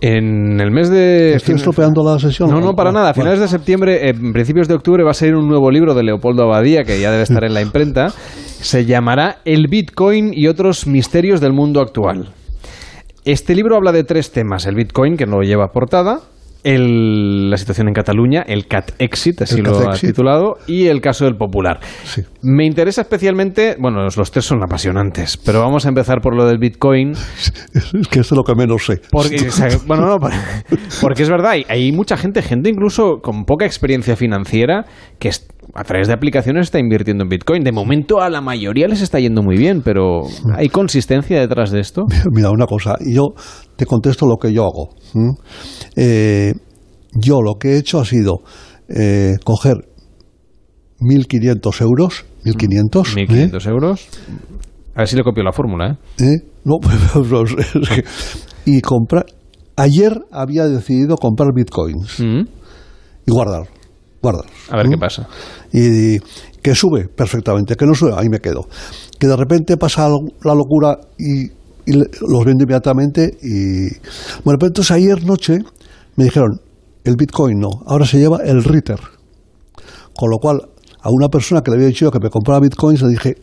En 0.00 0.60
el 0.60 0.70
mes 0.70 0.90
de... 0.90 1.34
¿Estoy 1.34 1.54
estropeando 1.54 2.04
la 2.04 2.18
sesión? 2.18 2.50
No, 2.50 2.60
no, 2.60 2.74
para 2.74 2.92
nada. 2.92 3.10
A 3.10 3.14
finales 3.14 3.40
de 3.40 3.48
septiembre, 3.48 4.10
en 4.10 4.32
principios 4.34 4.68
de 4.68 4.74
octubre, 4.74 5.02
va 5.02 5.12
a 5.12 5.14
salir 5.14 5.34
un 5.34 5.48
nuevo 5.48 5.70
libro 5.70 5.94
de 5.94 6.02
Leopoldo 6.02 6.42
Abadía, 6.42 6.84
que 6.84 7.00
ya 7.00 7.10
debe 7.10 7.22
estar 7.22 7.42
en 7.44 7.54
la 7.54 7.62
imprenta. 7.62 8.10
Se 8.10 8.84
llamará 8.84 9.38
El 9.46 9.68
Bitcoin 9.68 10.32
y 10.34 10.48
otros 10.48 10.86
misterios 10.86 11.40
del 11.40 11.54
mundo 11.54 11.80
actual. 11.80 12.34
Este 13.24 13.54
libro 13.54 13.76
habla 13.76 13.92
de 13.92 14.04
tres 14.04 14.30
temas. 14.30 14.66
El 14.66 14.74
Bitcoin, 14.74 15.16
que 15.16 15.24
no 15.24 15.40
lleva 15.40 15.72
portada, 15.72 16.20
el, 16.64 17.50
la 17.50 17.56
situación 17.58 17.88
en 17.88 17.94
Cataluña, 17.94 18.42
el 18.46 18.66
CAT 18.66 18.92
Exit, 18.98 19.42
así 19.42 19.60
lo 19.60 19.90
ha 19.90 19.94
titulado, 19.96 20.56
y 20.66 20.86
el 20.86 21.00
caso 21.00 21.26
del 21.26 21.36
Popular. 21.36 21.78
Me 22.42 22.64
interesa 22.64 23.02
especialmente, 23.02 23.76
bueno, 23.78 24.02
los, 24.02 24.30
tres 24.30 24.46
son 24.46 24.62
apasionantes, 24.62 25.36
pero 25.36 25.60
vamos 25.60 25.84
a 25.84 25.90
empezar 25.90 26.20
por 26.20 26.34
lo 26.34 26.46
del 26.46 26.58
Bitcoin. 26.58 27.12
Es 27.74 28.08
que 28.08 28.20
es 28.20 28.30
lo 28.32 28.42
que 28.42 28.54
menos 28.54 28.86
sé. 28.86 29.00
Porque, 29.10 29.48
bueno, 29.86 30.06
no, 30.06 30.18
porque 31.00 31.22
es 31.22 31.28
verdad, 31.28 31.52
hay, 31.68 31.92
mucha 31.92 32.16
gente, 32.16 32.42
gente 32.42 32.70
incluso 32.70 33.20
con 33.22 33.44
poca 33.44 33.66
experiencia 33.66 34.16
financiera, 34.16 34.86
que 35.18 35.30
a 35.74 35.84
través 35.84 36.06
de 36.08 36.14
aplicaciones 36.14 36.66
está 36.66 36.78
invirtiendo 36.78 37.24
en 37.24 37.28
Bitcoin. 37.30 37.62
De 37.64 37.72
momento 37.72 38.20
a 38.20 38.30
la 38.30 38.40
mayoría 38.40 38.86
les 38.88 39.00
está 39.02 39.18
yendo 39.18 39.42
muy 39.42 39.56
bien, 39.56 39.82
pero 39.82 40.20
¿hay 40.56 40.68
consistencia 40.68 41.40
detrás 41.40 41.70
de 41.70 41.80
esto? 41.80 42.04
Mira, 42.32 42.50
una 42.50 42.66
cosa, 42.66 42.96
yo 43.04 43.34
te 43.76 43.86
contesto 43.86 44.26
lo 44.26 44.36
que 44.36 44.52
yo 44.52 44.62
hago. 44.64 44.94
Eh, 45.96 46.52
yo 47.20 47.40
lo 47.42 47.54
que 47.58 47.72
he 47.74 47.78
hecho 47.78 48.00
ha 48.00 48.04
sido 48.04 48.38
eh, 48.88 49.34
coger 49.44 49.76
1.500 51.00 51.80
euros. 51.82 52.24
1.500. 52.44 53.14
1.500 53.16 53.68
euros. 53.70 54.08
A 54.94 54.98
ver 55.00 55.08
si 55.08 55.16
le 55.16 55.22
copio 55.24 55.42
la 55.42 55.52
fórmula, 55.52 55.90
¿eh? 56.18 56.24
¿Eh? 56.24 56.48
No, 56.64 56.76
pues, 56.82 56.96
es 57.74 57.88
que- 57.88 58.04
y 58.66 58.80
comprar. 58.80 59.26
Ayer 59.76 60.20
había 60.30 60.66
decidido 60.68 61.16
comprar 61.16 61.48
bitcoins 61.54 62.20
Mm. 62.20 62.42
y 63.26 63.30
guardar. 63.32 63.66
Guardar. 64.24 64.46
A 64.70 64.76
ver 64.78 64.88
qué 64.88 64.96
pasa. 64.96 65.28
Y 65.70 66.18
que 66.62 66.74
sube 66.74 67.08
perfectamente, 67.08 67.76
que 67.76 67.84
no 67.84 67.94
sube, 67.94 68.14
ahí 68.16 68.30
me 68.30 68.40
quedo. 68.40 68.66
Que 69.18 69.26
de 69.26 69.36
repente 69.36 69.76
pasa 69.76 70.08
la 70.08 70.54
locura 70.54 70.98
y, 71.18 71.50
los 71.86 72.44
vendo 72.46 72.64
inmediatamente. 72.64 73.36
Y 73.42 73.90
bueno, 74.44 74.56
pero 74.58 74.68
entonces 74.68 74.90
ayer 74.92 75.22
noche 75.24 75.58
me 76.16 76.24
dijeron, 76.24 76.58
el 77.04 77.16
bitcoin 77.16 77.58
no, 77.58 77.68
ahora 77.84 78.06
se 78.06 78.18
lleva 78.18 78.38
el 78.42 78.64
Ritter. 78.64 78.98
Con 80.16 80.30
lo 80.30 80.38
cual, 80.38 80.70
a 81.02 81.10
una 81.10 81.28
persona 81.28 81.60
que 81.60 81.70
le 81.70 81.76
había 81.76 81.88
dicho 81.88 82.10
que 82.10 82.18
me 82.18 82.30
compraba 82.30 82.60
bitcoins, 82.60 83.02
le 83.02 83.10
dije, 83.10 83.34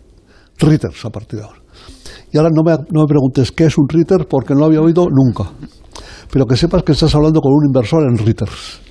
Ritters 0.57 1.05
a 1.05 1.11
partir 1.11 1.41
de 1.41 1.45
ahora. 1.45 1.61
Y 2.33 2.38
ahora 2.39 2.50
no 2.51 2.63
me, 2.63 2.71
no 2.89 3.01
me 3.01 3.07
preguntes 3.07 3.51
qué 3.51 3.65
es 3.65 3.77
un 3.77 3.88
Ritter 3.88 4.25
porque 4.27 4.55
no 4.55 4.61
lo 4.61 4.65
había 4.65 4.81
oído 4.81 5.05
nunca. 5.11 5.51
Pero 6.31 6.47
que 6.47 6.57
sepas 6.57 6.81
que 6.81 6.93
estás 6.93 7.13
hablando 7.13 7.39
con 7.39 7.53
un 7.53 7.67
inversor 7.67 8.01
en 8.09 8.17
Ritters. 8.17 8.81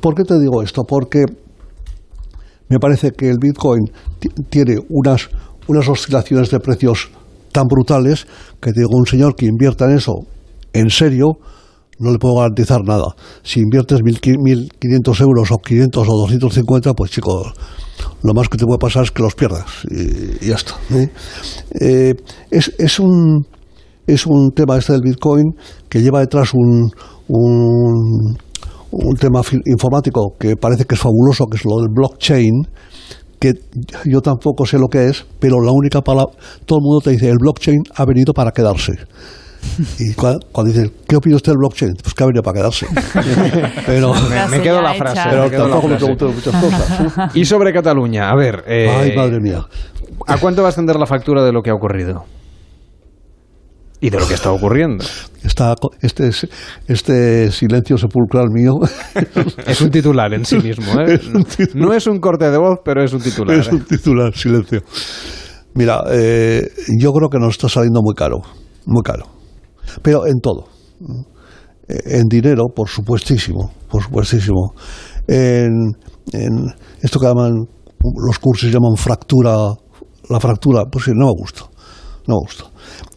¿Por 0.00 0.14
qué 0.14 0.24
te 0.24 0.38
digo 0.38 0.62
esto? 0.62 0.84
Porque 0.84 1.24
me 2.68 2.78
parece 2.78 3.12
que 3.12 3.28
el 3.28 3.38
Bitcoin 3.40 3.90
ti- 4.18 4.28
tiene 4.50 4.76
unas, 4.88 5.28
unas 5.68 5.88
oscilaciones 5.88 6.50
de 6.50 6.60
precios 6.60 7.10
tan 7.52 7.66
brutales 7.66 8.26
que 8.60 8.72
digo, 8.72 8.90
un 8.96 9.06
señor 9.06 9.34
que 9.36 9.46
invierta 9.46 9.86
en 9.86 9.96
eso 9.96 10.14
en 10.72 10.90
serio, 10.90 11.38
no 11.98 12.12
le 12.12 12.18
puedo 12.18 12.34
garantizar 12.36 12.82
nada. 12.84 13.14
Si 13.42 13.60
inviertes 13.60 14.00
1.500 14.02 15.20
euros 15.22 15.50
o 15.50 15.56
500 15.58 16.06
o 16.06 16.12
250, 16.12 16.92
pues 16.92 17.10
chicos, 17.10 17.54
lo 18.22 18.34
más 18.34 18.48
que 18.50 18.58
te 18.58 18.66
puede 18.66 18.78
pasar 18.78 19.04
es 19.04 19.10
que 19.10 19.22
los 19.22 19.34
pierdas 19.34 19.64
y, 19.90 20.44
y 20.44 20.48
ya 20.48 20.56
está. 20.56 20.74
¿eh? 20.94 21.08
Eh, 21.80 22.14
es, 22.50 22.74
es 22.78 23.00
un 23.00 23.46
es 24.06 24.26
un 24.26 24.50
tema 24.54 24.76
este 24.76 24.92
del 24.92 25.02
Bitcoin 25.02 25.54
que 25.88 26.00
lleva 26.02 26.20
detrás 26.20 26.52
un, 26.54 26.90
un, 27.28 28.36
un 28.90 29.14
tema 29.16 29.40
informático 29.66 30.34
que 30.38 30.56
parece 30.56 30.84
que 30.84 30.94
es 30.94 31.00
fabuloso, 31.00 31.46
que 31.50 31.56
es 31.56 31.64
lo 31.64 31.78
del 31.80 31.88
blockchain, 31.92 32.66
que 33.40 33.52
yo 34.06 34.20
tampoco 34.20 34.64
sé 34.64 34.78
lo 34.78 34.88
que 34.88 35.06
es, 35.08 35.26
pero 35.38 35.60
la 35.60 35.72
única 35.72 36.00
palabra, 36.00 36.32
todo 36.64 36.78
el 36.78 36.82
mundo 36.84 37.00
te 37.04 37.10
dice, 37.10 37.28
el 37.28 37.36
blockchain 37.38 37.82
ha 37.96 38.04
venido 38.04 38.32
para 38.32 38.50
quedarse. 38.52 38.92
Y 39.98 40.14
cua- 40.14 40.38
cuando 40.52 40.72
dices, 40.72 40.92
¿qué 41.08 41.16
opina 41.16 41.34
usted 41.36 41.50
del 41.50 41.58
blockchain? 41.58 41.94
Pues 42.00 42.14
que 42.14 42.22
ha 42.22 42.26
venido 42.26 42.42
para 42.42 42.54
quedarse. 42.60 42.86
pero 43.86 44.12
Me, 44.14 44.48
me 44.58 44.60
quedo 44.62 44.80
la 44.80 44.94
hecha. 44.94 44.98
frase. 45.04 45.20
pero 45.28 45.42
me 45.44 45.50
quedo 45.50 45.62
la 45.66 45.70
tampoco 45.72 45.88
me 45.88 45.96
pregunto 45.96 46.28
muchas 46.32 46.62
cosas. 46.62 47.30
Y 47.34 47.44
sobre 47.44 47.72
Cataluña, 47.72 48.30
a 48.30 48.36
ver. 48.36 48.62
eh, 48.68 48.88
Ay, 48.88 49.16
madre 49.16 49.40
mía. 49.40 49.66
¿A 50.28 50.38
cuánto 50.38 50.62
va 50.62 50.68
a 50.68 50.70
ascender 50.70 50.96
la 50.96 51.06
factura 51.06 51.42
de 51.44 51.52
lo 51.52 51.62
que 51.62 51.70
ha 51.70 51.74
ocurrido? 51.74 52.24
Y 54.00 54.10
de 54.10 54.20
lo 54.20 54.28
que 54.28 54.34
está 54.34 54.52
ocurriendo. 54.52 55.04
Está, 55.42 55.74
co- 55.80 55.90
este, 56.02 56.28
es- 56.28 56.46
este 56.86 57.50
silencio 57.50 57.96
sepulcral 57.96 58.48
mío 58.52 58.74
Es 59.66 59.80
un 59.80 59.90
titular 59.90 60.32
en 60.34 60.44
sí 60.44 60.58
mismo, 60.58 61.00
¿eh? 61.00 61.14
Es. 61.58 61.74
No 61.74 61.92
es 61.94 62.06
un 62.06 62.18
corte 62.20 62.50
de 62.50 62.58
voz, 62.58 62.78
pero 62.84 63.02
es 63.02 63.12
un 63.12 63.20
titular. 63.22 63.56
Es 63.58 63.68
¿eh? 63.68 63.70
un 63.74 63.84
titular, 63.84 64.34
silencio. 64.36 64.82
Mira, 65.74 66.02
eh, 66.10 66.68
yo 67.00 67.12
creo 67.12 67.28
que 67.30 67.38
nos 67.38 67.50
está 67.50 67.68
saliendo 67.68 68.00
muy 68.02 68.14
caro, 68.14 68.38
muy 68.86 69.02
caro. 69.02 69.24
Pero 70.02 70.26
en 70.26 70.40
todo. 70.40 70.68
Eh, 71.88 72.18
En 72.18 72.24
dinero, 72.28 72.64
por 72.74 72.88
supuestísimo, 72.88 73.72
por 73.88 74.02
supuestísimo. 74.02 74.74
En, 75.28 75.92
en 76.32 76.66
esto 77.02 77.18
que 77.18 77.26
llaman, 77.26 77.52
los 78.26 78.38
cursos 78.40 78.70
llaman 78.70 78.96
fractura, 78.96 79.56
la 80.28 80.40
fractura, 80.40 80.84
pues 80.90 81.04
sí, 81.06 81.12
no 81.14 81.26
me 81.26 81.32
gusta, 81.38 81.62
no 82.26 82.36
me 82.36 82.40
gusta. 82.40 82.64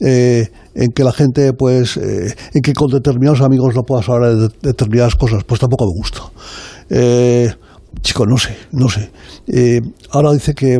Eh, 0.01 0.49
en 0.75 0.91
que 0.91 1.03
la 1.03 1.11
gente, 1.11 1.53
pues, 1.53 1.97
eh, 1.97 2.35
en 2.53 2.61
que 2.61 2.73
con 2.73 2.89
determinados 2.89 3.41
amigos 3.41 3.75
no 3.75 3.83
puedas 3.83 4.07
hablar 4.09 4.35
de 4.35 4.49
determinadas 4.61 5.15
cosas, 5.15 5.43
pues 5.43 5.59
tampoco 5.59 5.85
me 5.85 5.97
gusta. 5.97 6.21
Eh, 6.89 7.53
chico, 8.01 8.25
no 8.25 8.37
sé, 8.37 8.55
no 8.71 8.89
sé. 8.89 9.11
Eh, 9.47 9.81
ahora 10.11 10.31
dice 10.31 10.53
que 10.53 10.79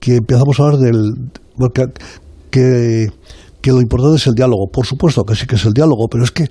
que 0.00 0.16
empezamos 0.16 0.58
a 0.58 0.62
hablar 0.64 0.80
del 0.80 1.14
que, 1.74 1.84
que, 2.50 3.06
que 3.60 3.70
lo 3.70 3.80
importante 3.80 4.16
es 4.16 4.26
el 4.26 4.34
diálogo. 4.34 4.66
Por 4.72 4.86
supuesto 4.86 5.22
que 5.24 5.36
sí 5.36 5.46
que 5.46 5.56
es 5.56 5.64
el 5.66 5.74
diálogo, 5.74 6.08
pero 6.10 6.24
es 6.24 6.30
que 6.30 6.46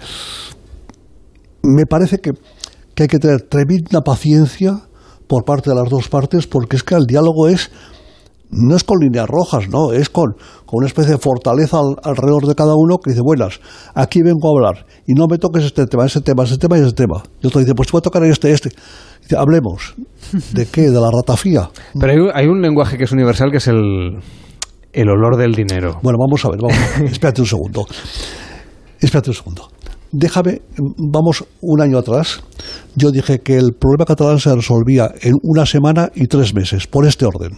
me 1.64 1.86
parece 1.86 2.20
que, 2.20 2.32
que 2.94 3.04
hay 3.04 3.10
que 3.10 3.20
tener 3.20 3.42
tremenda 3.42 4.02
paciencia 4.02 4.80
por 5.28 5.44
parte 5.44 5.72
de 5.72 5.76
las 5.76 5.90
dos 5.90 6.08
partes, 6.10 6.48
porque 6.48 6.78
es 6.78 6.84
que 6.84 6.96
el 6.96 7.06
diálogo 7.06 7.48
es 7.48 7.72
no 8.52 8.76
es 8.76 8.84
con 8.84 9.00
líneas 9.00 9.28
rojas, 9.28 9.70
no, 9.70 9.92
es 9.94 10.10
con, 10.10 10.34
con 10.66 10.78
una 10.80 10.88
especie 10.88 11.12
de 11.14 11.18
fortaleza 11.20 11.78
al- 11.80 11.98
alrededor 12.04 12.48
de 12.48 12.56
cada 12.56 12.74
uno 12.76 12.98
que 12.98 13.12
dice, 13.12 13.22
buenas, 13.24 13.60
aquí 13.94 14.22
vengo 14.24 14.48
a 14.48 14.52
hablar 14.68 14.86
y 15.06 15.14
no 15.14 15.28
me 15.30 15.38
toques 15.38 15.64
este 15.66 15.86
tema, 15.86 16.06
ese 16.06 16.22
tema, 16.22 16.44
ese 16.44 16.58
tema 16.58 16.78
y 16.78 16.82
ese 16.82 16.94
tema. 16.94 17.22
Y 17.42 17.48
otro 17.48 17.60
dice, 17.62 17.74
pues 17.76 17.88
te 17.88 17.92
voy 17.92 18.00
a 18.00 18.02
tocar 18.02 18.24
este, 18.26 18.52
este. 18.52 18.70
Dice, 19.22 19.36
hablemos. 19.38 19.94
¿De 20.54 20.66
qué? 20.66 20.90
¿De 20.90 21.00
la 21.00 21.10
ratafía? 21.12 21.70
Pero 22.00 22.12
hay, 22.12 22.18
un- 22.20 22.32
hay 22.34 22.48
un 22.48 22.62
lenguaje 22.62 22.98
que 22.98 23.04
es 23.04 23.12
universal 23.12 23.52
que 23.52 23.58
es 23.58 23.68
el, 23.68 24.20
el 24.94 25.10
olor 25.10 25.38
del 25.38 25.54
dinero. 25.54 26.00
Bueno, 26.02 26.18
vamos 26.20 26.44
a 26.46 26.50
ver, 26.50 26.60
vamos. 26.62 26.78
Espérate 27.12 27.42
un 27.42 27.48
segundo. 27.48 27.86
Espérate 29.00 29.30
un 29.30 29.36
segundo. 29.36 29.70
Déjame, 30.12 30.62
vamos 30.98 31.46
un 31.62 31.82
año 31.82 32.00
atrás. 32.00 32.42
Yo 32.96 33.12
dije 33.12 33.40
que 33.42 33.58
el 33.58 33.74
problema 33.80 34.06
catalán 34.06 34.40
se 34.40 34.54
resolvía 34.56 35.12
en 35.22 35.36
una 35.44 35.68
semana 35.68 36.10
y 36.16 36.26
tres 36.26 36.56
meses, 36.56 36.88
por 36.88 37.06
este 37.06 37.26
orden. 37.28 37.52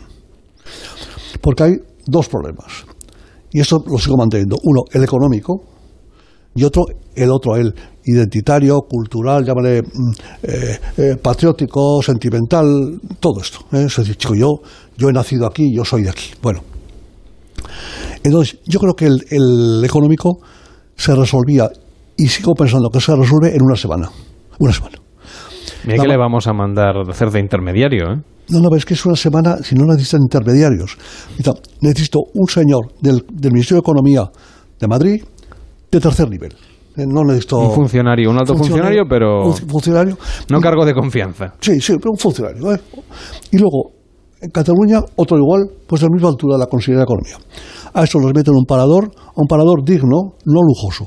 Porque 1.42 1.64
hay 1.64 1.76
dos 2.06 2.28
problemas. 2.28 2.86
Y 3.52 3.60
esto 3.60 3.84
lo 3.86 3.98
sigo 3.98 4.18
manteniendo. 4.18 4.58
Uno, 4.64 4.84
el 4.92 5.04
económico, 5.04 5.62
y 6.56 6.64
otro, 6.64 6.86
el 7.16 7.32
otro, 7.32 7.56
el 7.56 7.74
identitario, 8.06 8.82
cultural, 8.82 9.46
llámale 9.46 9.82
mm, 9.82 10.12
eh, 10.44 10.80
eh, 10.98 11.16
patriótico, 11.22 12.02
sentimental, 12.02 13.00
todo 13.20 13.42
esto. 13.42 13.60
¿eh? 13.74 13.86
Es 13.86 13.96
decir, 13.96 14.16
chico, 14.16 14.36
yo, 14.36 14.62
yo 14.98 15.10
he 15.10 15.14
nacido 15.14 15.46
aquí, 15.46 15.74
yo 15.74 15.86
soy 15.86 16.04
de 16.04 16.10
aquí. 16.10 16.32
Bueno, 16.42 16.62
entonces, 18.24 18.60
yo 18.66 18.80
creo 18.80 18.94
que 18.94 19.06
el, 19.06 19.26
el 19.30 19.86
económico 19.86 20.40
se 20.96 21.16
resolvía 21.16 21.70
y 22.18 22.28
sigo 22.28 22.54
pensando 22.54 22.90
que 22.90 23.00
se 23.00 23.16
resuelve 23.16 23.56
en 23.56 23.62
una 23.62 23.76
semana. 23.76 24.10
Una 24.60 24.74
semana. 24.74 24.98
Mira 25.86 26.04
que 26.04 26.08
le 26.08 26.18
vamos 26.18 26.48
a 26.48 26.54
mandar 26.54 26.98
a 26.98 27.10
hacer 27.10 27.32
de 27.32 27.40
intermediario, 27.40 28.14
¿eh? 28.14 28.22
No, 28.52 28.60
no, 28.60 28.76
es 28.76 28.86
que 28.86 28.94
es 28.94 29.06
una 29.06 29.16
semana 29.16 29.58
si 29.64 29.76
no 29.76 29.86
necesitan 29.86 30.22
intermediarios. 30.22 30.98
Necesito- 31.82 32.24
un 32.34 32.48
señor 32.48 32.94
del, 33.02 33.26
del 33.32 33.52
Ministerio 33.52 33.82
de 33.82 33.86
Economía 33.92 34.24
de 34.80 34.88
Madrid 34.88 35.24
de 35.92 36.00
tercer 36.00 36.30
nivel. 36.30 36.54
Eh, 36.98 37.06
No 37.08 37.24
necesito. 37.24 37.60
Un 37.60 37.72
funcionario, 37.74 38.30
un 38.30 38.38
alto 38.38 38.56
funcionario, 38.56 39.04
pero 39.10 39.46
Un 39.48 39.54
funcionario. 39.56 40.18
no 40.50 40.60
cargo 40.60 40.86
de 40.86 40.94
confianza. 40.94 41.54
Sí, 41.62 41.80
sí, 41.80 41.94
pero 41.98 42.12
un 42.12 42.18
funcionario. 42.18 42.74
¿eh? 42.74 42.80
Y 43.52 43.58
luego, 43.58 43.92
en 44.42 44.50
Cataluña, 44.50 45.00
otro 45.16 45.38
igual, 45.38 45.62
pues 45.88 46.02
de 46.02 46.08
la 46.08 46.14
misma 46.14 46.30
altura 46.30 46.56
de 46.56 46.60
la 46.60 46.68
Consejería 46.68 47.00
de 47.00 47.04
Economía. 47.04 47.38
A 47.94 48.04
esto 48.04 48.20
les 48.20 48.34
meten 48.34 48.54
un 48.56 48.66
parador, 48.66 49.10
a 49.16 49.42
un 49.42 49.48
parador 49.48 49.84
digno, 49.86 50.36
no 50.46 50.62
lujoso. 50.62 51.06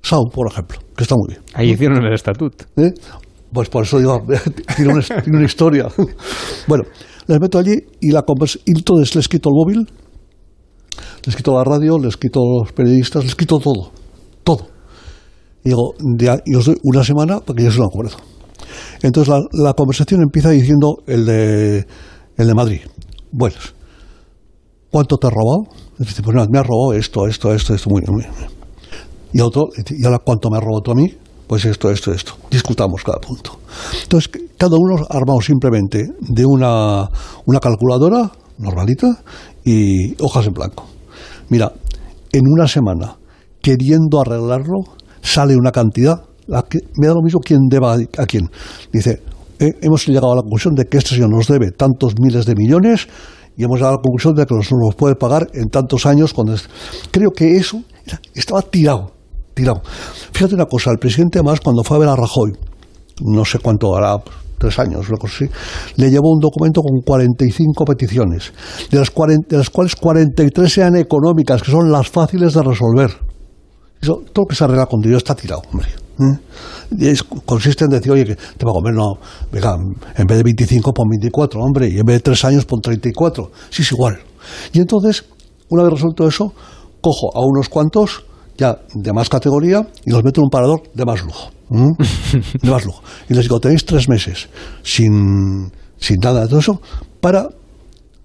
Sound, 0.00 0.32
por 0.32 0.50
ejemplo, 0.50 0.78
que 0.96 1.04
está 1.04 1.14
muy 1.14 1.28
bien. 1.34 1.42
Ahí 1.54 1.70
hicieron 1.70 2.02
el 2.04 2.12
estatut. 2.12 2.54
¿eh? 2.76 2.90
Pues 3.52 3.68
por 3.68 3.84
eso 3.84 3.98
digo, 3.98 4.22
tiene, 4.76 4.92
una, 4.92 5.44
historia. 5.44 5.88
Bueno, 6.66 6.84
les 7.26 7.40
meto 7.40 7.58
allí 7.58 7.76
y, 8.00 8.10
la 8.10 8.24
y 8.64 8.70
entonces 8.70 9.14
les 9.14 9.28
quito 9.28 9.50
el 9.50 9.54
móvil, 9.54 9.88
les 11.24 11.36
quito 11.36 11.54
la 11.54 11.64
radio, 11.64 11.98
les 11.98 12.16
quito 12.16 12.40
los 12.40 12.72
periodistas, 12.72 13.24
les 13.24 13.34
quito 13.34 13.58
todo. 13.58 13.92
Todo. 14.42 14.66
Y 15.64 15.68
digo, 15.68 15.94
y 16.44 16.54
os 16.54 16.66
doy 16.66 16.76
una 16.82 17.04
semana 17.04 17.40
para 17.40 17.56
que 17.56 17.64
ya 17.64 17.70
se 17.70 17.78
lo 17.78 17.86
acuerdo. 17.86 18.16
Entonces 19.02 19.34
la, 19.52 19.74
conversación 19.74 20.22
empieza 20.22 20.50
diciendo 20.50 21.02
el 21.06 21.26
de, 21.26 21.86
el 22.36 22.46
de 22.46 22.54
Madrid. 22.54 22.80
Buenas. 23.30 23.74
¿Cuánto 24.90 25.16
te 25.16 25.26
ha 25.26 25.30
robado? 25.30 25.68
Dice, 25.98 26.22
pues 26.22 26.34
nada, 26.34 26.48
me 26.50 26.58
ha 26.58 26.62
robado 26.62 26.94
esto, 26.94 27.26
esto, 27.26 27.52
esto, 27.52 27.74
esto, 27.74 27.90
muy 27.90 28.00
bien. 28.00 28.12
muy 28.12 28.22
bien. 28.24 28.50
Y 29.32 29.40
otro, 29.40 29.68
¿y 29.90 30.04
ahora 30.04 30.18
cuánto 30.18 30.50
me 30.50 30.58
has 30.58 30.64
robado 30.64 30.82
tú 30.82 30.90
a 30.92 30.94
mí? 30.94 31.14
Pues 31.46 31.64
esto, 31.64 31.90
esto, 31.90 32.12
esto. 32.12 32.32
Discutamos 32.50 33.02
cada 33.04 33.18
punto. 33.18 33.58
Entonces, 34.02 34.30
cada 34.56 34.76
uno 34.76 35.04
armado 35.10 35.40
simplemente 35.40 36.06
de 36.20 36.46
una, 36.46 37.08
una 37.46 37.60
calculadora 37.60 38.30
normalita 38.58 39.22
y 39.64 40.14
hojas 40.22 40.46
en 40.46 40.54
blanco. 40.54 40.86
Mira, 41.48 41.72
en 42.32 42.42
una 42.46 42.66
semana, 42.66 43.16
queriendo 43.60 44.20
arreglarlo, 44.20 44.84
sale 45.20 45.56
una 45.56 45.72
cantidad. 45.72 46.22
La 46.46 46.62
que, 46.62 46.78
me 46.96 47.06
da 47.06 47.14
lo 47.14 47.22
mismo 47.22 47.40
quién 47.40 47.60
deba 47.68 47.94
a 47.94 48.26
quién. 48.26 48.48
Dice, 48.92 49.22
"Eh, 49.58 49.72
hemos 49.82 50.06
llegado 50.06 50.32
a 50.32 50.36
la 50.36 50.42
conclusión 50.42 50.74
de 50.74 50.86
que 50.86 50.98
este 50.98 51.14
señor 51.14 51.30
nos 51.30 51.46
debe 51.46 51.70
tantos 51.70 52.14
miles 52.18 52.46
de 52.46 52.54
millones 52.56 53.06
y 53.56 53.64
hemos 53.64 53.76
llegado 53.76 53.94
a 53.94 53.96
la 53.96 54.02
conclusión 54.02 54.34
de 54.34 54.46
que 54.46 54.54
nos 54.54 54.70
los 54.70 54.94
puede 54.94 55.14
pagar 55.14 55.48
en 55.54 55.68
tantos 55.68 56.06
años. 56.06 56.32
Cuando 56.32 56.54
es-". 56.54 56.68
Creo 57.10 57.30
que 57.30 57.56
eso 57.56 57.82
estaba 58.34 58.62
tirado, 58.62 59.12
tirado. 59.54 59.82
Fíjate 60.32 60.54
una 60.54 60.66
cosa, 60.66 60.90
el 60.90 60.98
presidente 60.98 61.42
más 61.42 61.60
cuando 61.60 61.82
fue 61.82 61.96
a 61.96 62.00
ver 62.00 62.08
a 62.08 62.16
Rajoy, 62.16 62.52
no 63.20 63.44
sé 63.44 63.58
cuánto 63.58 63.94
hará, 63.96 64.16
tres 64.58 64.78
años, 64.78 65.08
lo 65.08 65.16
sí, 65.26 65.46
le 65.96 66.10
llevó 66.10 66.30
un 66.30 66.38
documento 66.38 66.82
con 66.82 67.00
45 67.00 67.84
peticiones, 67.84 68.52
de 68.90 68.98
las, 68.98 69.12
de 69.48 69.56
las 69.56 69.70
cuales 69.70 69.96
43 69.96 70.72
sean 70.72 70.96
económicas, 70.96 71.62
que 71.62 71.72
son 71.72 71.90
las 71.90 72.08
fáciles 72.08 72.54
de 72.54 72.62
resolver. 72.62 73.10
Eso, 74.00 74.22
todo 74.32 74.44
lo 74.44 74.48
que 74.48 74.54
se 74.54 74.64
arregla 74.64 74.86
con 74.86 75.00
dinero 75.00 75.18
está 75.18 75.34
tirado, 75.34 75.62
hombre. 75.72 75.88
¿eh? 76.20 77.16
consiste 77.44 77.84
en 77.84 77.90
decir, 77.90 78.12
oye, 78.12 78.24
que 78.24 78.36
te 78.36 78.64
va 78.64 78.70
a 78.70 78.74
comer, 78.74 78.94
no, 78.94 79.14
venga, 79.50 79.74
en 80.16 80.26
vez 80.26 80.38
de 80.38 80.42
25 80.44 80.92
pon 80.92 81.08
24, 81.08 81.60
hombre, 81.60 81.88
y 81.88 81.98
en 81.98 82.04
vez 82.04 82.16
de 82.16 82.20
tres 82.20 82.44
años 82.44 82.64
pon 82.64 82.80
34. 82.80 83.50
Sí, 83.70 83.82
es 83.82 83.92
igual. 83.92 84.18
Y 84.72 84.80
entonces, 84.80 85.24
una 85.68 85.82
vez 85.82 85.92
resuelto 85.92 86.26
eso, 86.26 86.52
cojo 87.00 87.36
a 87.36 87.44
unos 87.44 87.68
cuantos 87.68 88.24
ya 88.56 88.78
de 88.94 89.12
más 89.12 89.28
categoría 89.28 89.86
y 90.04 90.10
los 90.10 90.22
meto 90.24 90.40
en 90.40 90.44
un 90.44 90.50
parador 90.50 90.82
de 90.94 91.04
más 91.04 91.22
lujo. 91.22 91.50
de 92.62 92.70
más 92.70 92.84
lujo. 92.84 93.02
Y 93.28 93.34
les 93.34 93.44
digo, 93.44 93.60
tenéis 93.60 93.84
tres 93.84 94.08
meses 94.08 94.48
sin, 94.82 95.72
sin 95.96 96.16
nada 96.22 96.42
de 96.42 96.48
todo 96.48 96.58
eso 96.58 96.80
para 97.20 97.48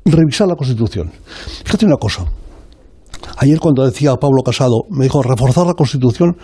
revisar 0.06 0.48
la 0.48 0.56
Constitución. 0.56 1.12
Fíjate 1.64 1.86
una 1.86 1.98
cosa. 1.98 2.26
Ayer 3.38 3.60
cuando 3.60 3.86
decía 3.86 4.16
Pablo 4.16 4.44
Casado, 4.44 4.84
me 4.90 5.06
dijo 5.06 5.22
reforzar 5.22 5.66
la 5.66 5.74
Constitución, 5.74 6.38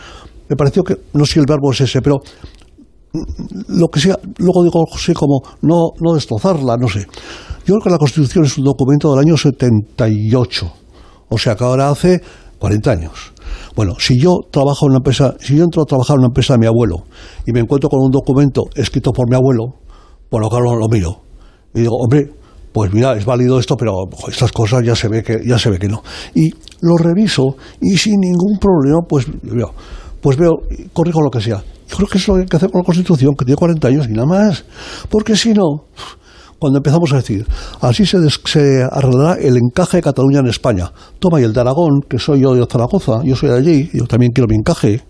me 0.50 0.56
pareció 0.56 0.84
que, 0.84 0.96
no 1.14 1.26
sé 1.26 1.34
si 1.34 1.40
el 1.40 1.46
verbo 1.48 1.72
es 1.72 1.82
ese, 1.82 2.02
pero 2.02 2.22
lo 3.68 3.88
que 3.88 4.00
sea, 4.00 4.18
luego 4.38 4.64
digo, 4.64 4.84
sí, 4.98 5.14
como 5.14 5.42
no, 5.62 5.92
no 6.00 6.14
destrozarla, 6.14 6.78
no 6.78 6.88
sé. 6.88 7.06
Yo 7.66 7.76
creo 7.76 7.82
que 7.82 7.90
la 7.90 7.98
Constitución 7.98 8.46
es 8.46 8.58
un 8.58 8.66
documento 8.66 9.12
del 9.12 9.26
año 9.26 9.38
78, 9.38 10.74
o 11.30 11.38
sea 11.38 11.56
que 11.56 11.64
ahora 11.64 11.90
hace 11.90 12.22
40 12.64 12.92
años. 12.92 13.34
Bueno, 13.76 13.96
si 14.00 14.18
yo 14.18 14.40
trabajo 14.50 14.86
en 14.86 14.92
una 14.92 15.00
empresa, 15.00 15.36
si 15.38 15.58
yo 15.58 15.66
entro 15.66 15.82
a 15.82 15.86
trabajar 15.86 16.14
en 16.14 16.20
una 16.20 16.28
empresa 16.28 16.54
de 16.54 16.60
mi 16.60 16.66
abuelo 16.66 17.04
y 17.46 17.52
me 17.52 17.60
encuentro 17.60 17.90
con 17.90 18.00
un 18.00 18.10
documento 18.10 18.70
escrito 18.74 19.12
por 19.12 19.30
mi 19.30 19.36
abuelo, 19.36 19.82
bueno, 20.32 20.48
claro, 20.48 20.74
lo 20.78 20.88
miro. 20.88 21.24
Y 21.76 21.82
digo, 21.82 21.98
hombre, 21.98 22.32
pues 22.72 22.94
mira, 22.94 23.18
es 23.18 23.26
válido 23.26 23.60
esto, 23.60 23.76
pero 23.76 24.06
estas 24.30 24.54
cosas 24.54 24.82
ya 24.86 24.96
se 24.96 25.10
ve 25.10 25.24
que, 25.24 25.42
ya 25.46 25.60
se 25.60 25.72
ve 25.72 25.78
que 25.78 25.90
no. 25.90 26.04
Y 26.36 26.54
lo 26.80 26.96
reviso 26.96 27.58
y 27.82 27.98
sin 27.98 28.22
ningún 28.22 28.58
problema, 28.62 29.02
pues 29.10 29.28
veo, 29.42 29.74
pues 30.22 30.38
veo, 30.38 30.54
corrijo 30.94 31.20
lo 31.20 31.32
que 31.32 31.42
sea. 31.42 31.62
Yo 31.90 31.98
creo 31.98 32.08
que 32.08 32.18
es 32.18 32.26
lo 32.30 32.36
que 32.36 32.46
que 32.46 32.56
hacer 32.56 32.72
con 32.72 32.80
la 32.80 32.86
Constitución, 32.86 33.36
que 33.38 33.44
tiene 33.44 33.58
40 33.58 33.88
años 33.90 34.08
y 34.08 34.14
nada 34.14 34.26
más. 34.26 34.64
Porque 35.10 35.36
si 35.36 35.52
no, 35.54 35.88
cuando 36.64 36.80
empezamos 36.80 37.12
a 37.12 37.18
decir, 37.18 37.46
así 37.82 38.06
se, 38.06 38.84
arreglará 38.90 39.34
el 39.34 39.58
encaje 39.58 39.98
de 39.98 40.04
Cataluña 40.04 40.40
en 40.40 40.48
España. 40.48 40.94
Toma, 41.20 41.42
y 41.42 41.44
el 41.44 41.52
de 41.52 41.60
Aragón, 41.60 42.04
que 42.08 42.18
soy 42.18 42.40
yo 42.40 42.56
de 42.56 42.66
Zaragoza, 42.66 43.22
yo 43.26 43.36
soy 43.36 43.50
de 43.50 43.58
allí, 43.58 43.90
yo 43.92 44.06
también 44.06 44.32
quiero 44.32 44.48
mi 44.48 44.56
encaje. 44.56 45.02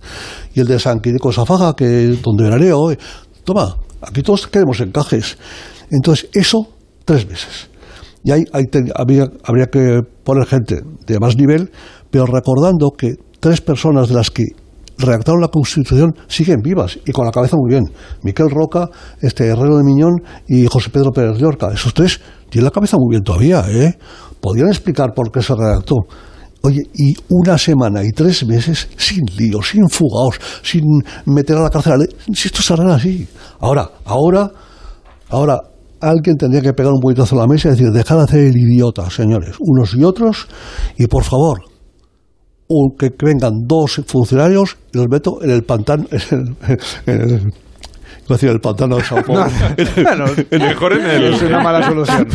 Y 0.56 0.62
el 0.62 0.66
de 0.66 0.80
San 0.80 1.00
Quirico 1.00 1.32
Safaga, 1.32 1.76
que 1.76 2.18
donde 2.24 2.46
veraneo. 2.46 2.90
Toma, 3.44 3.76
aquí 4.02 4.24
todos 4.24 4.48
queremos 4.48 4.82
encajes. 4.82 5.38
Entonces, 5.92 6.28
eso, 6.34 6.70
tres 7.06 7.30
meses. 7.30 7.70
Y 8.24 8.32
ahí, 8.32 8.46
habría 8.96 9.68
que 9.68 10.02
poner 10.24 10.48
gente 10.48 10.82
de 11.06 11.20
más 11.20 11.38
nivel, 11.38 11.70
pero 12.10 12.26
recordando 12.26 12.90
que 12.98 13.14
tres 13.40 13.62
personas 13.62 14.10
de 14.10 14.16
las 14.16 14.32
que 14.32 14.46
redactaron 14.98 15.42
la 15.42 15.48
Constitución 15.48 16.16
siguen 16.28 16.62
vivas 16.62 17.00
y 17.06 17.12
con 17.12 17.26
la 17.26 17.32
cabeza 17.32 17.56
muy 17.58 17.72
bien. 17.72 17.84
Miquel 18.24 18.50
Roca, 18.50 18.90
este 19.22 19.48
Herrero 19.48 19.78
de 19.78 19.84
Miñón 19.84 20.22
y 20.48 20.66
José 20.68 20.90
Pedro 20.90 21.12
Pérez 21.12 21.38
Llorca. 21.38 21.72
Esos 21.72 21.94
tres 21.94 22.20
tienen 22.50 22.66
la 22.66 22.72
cabeza 22.72 22.98
muy 22.98 23.12
bien 23.12 23.24
todavía, 23.24 23.66
¿eh? 23.70 23.98
Podrían 24.40 24.68
explicar 24.68 25.14
por 25.16 25.32
qué 25.32 25.42
se 25.42 25.56
redactó. 25.56 25.96
Oye, 26.62 26.82
y 26.94 27.14
una 27.30 27.58
semana 27.58 28.04
y 28.04 28.12
tres 28.12 28.46
meses 28.46 28.88
sin 28.96 29.26
líos, 29.38 29.70
sin 29.70 29.90
fugaos, 29.90 30.40
sin 30.62 30.84
meter 31.26 31.58
a 31.58 31.64
la 31.64 31.70
cárcel 31.70 32.08
Si 32.34 32.48
esto 32.48 32.62
se 32.62 32.74
así. 32.74 33.28
Ahora, 33.60 33.90
ahora, 34.06 34.50
ahora, 35.30 35.60
alguien 36.00 36.38
tendría 36.38 36.62
que 36.62 36.74
pegar 36.74 36.94
un 36.94 37.02
puñetazo 37.02 37.36
a 37.36 37.40
la 37.40 37.48
mesa 37.48 37.68
y 37.68 37.72
decir, 37.72 37.92
dejad 37.92 38.18
de 38.18 38.24
hacer 38.24 38.40
el 38.46 38.58
idiota, 38.58 39.10
señores, 39.10 39.56
unos 39.60 39.94
y 39.96 40.04
otros, 40.04 40.48
y 40.98 41.08
por 41.08 41.24
favor, 41.24 41.73
o 42.68 42.96
que 42.98 43.12
vengan 43.20 43.68
dos 43.68 44.02
funcionarios 44.08 44.78
y 44.94 44.98
los 44.98 45.08
meto 45.10 45.44
en 45.44 45.52
el 45.52 45.64
pantano. 45.64 46.06
En 47.06 47.22
el, 47.22 47.54
decir, 48.30 48.50
el 48.50 48.60
pantano 48.62 48.96
de 48.96 49.04
Sao 49.04 49.22
Paulo. 49.28 49.46
bueno, 50.02 50.26
mejor 50.52 50.94
en 50.94 51.06
el. 51.06 51.34
Es 51.34 51.42
una 51.42 51.62
mala 51.62 51.86
solución. 51.86 52.26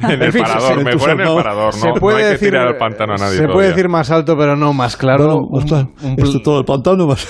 en 0.00 0.22
el 0.22 0.32
parador, 0.32 0.84
mejor 0.84 1.10
en 1.10 1.20
el 1.20 1.34
parador, 1.34 1.74
¿no? 1.76 1.80
Se 1.80 2.00
puede 2.00 2.16
hay 2.18 2.32
decir, 2.32 2.38
que 2.38 2.46
tirar 2.46 2.66
al 2.66 2.76
pantano 2.76 3.12
a 3.14 3.16
nadie. 3.16 3.38
Se 3.38 3.46
puede 3.46 3.68
decir 3.68 3.88
más 3.88 4.10
alto, 4.10 4.36
pero 4.36 4.56
no 4.56 4.72
más 4.72 4.96
claro. 4.96 5.26
No, 5.28 5.36
un, 5.36 5.72
un, 6.02 6.14
esto 6.18 6.40
todo 6.40 6.58
el 6.58 6.64
pantano. 6.64 7.06
Más. 7.06 7.26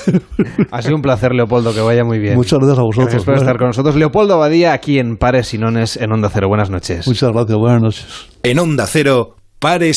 ha 0.70 0.82
sido 0.82 0.96
un 0.96 1.02
placer, 1.02 1.34
Leopoldo, 1.34 1.74
que 1.74 1.80
vaya 1.80 2.04
muy 2.04 2.18
bien. 2.18 2.36
Muchas 2.36 2.58
gracias 2.58 2.78
a 2.78 2.82
vosotros. 2.82 3.04
Gracias 3.06 3.24
por 3.24 3.34
estar 3.34 3.58
con 3.58 3.66
nosotros. 3.68 3.96
Leopoldo 3.96 4.34
Abadía, 4.34 4.72
aquí 4.72 4.98
en 4.98 5.18
Pares 5.18 5.52
y 5.52 5.58
Nones, 5.58 5.98
en 5.98 6.10
Onda 6.10 6.30
Cero. 6.32 6.48
Buenas 6.48 6.70
noches. 6.70 7.06
Muchas 7.06 7.30
gracias, 7.32 7.58
buenas 7.58 7.82
noches. 7.82 8.28
En 8.42 8.58
Onda 8.58 8.86
Cero, 8.86 9.36
Pares 9.58 9.88
y 9.88 9.94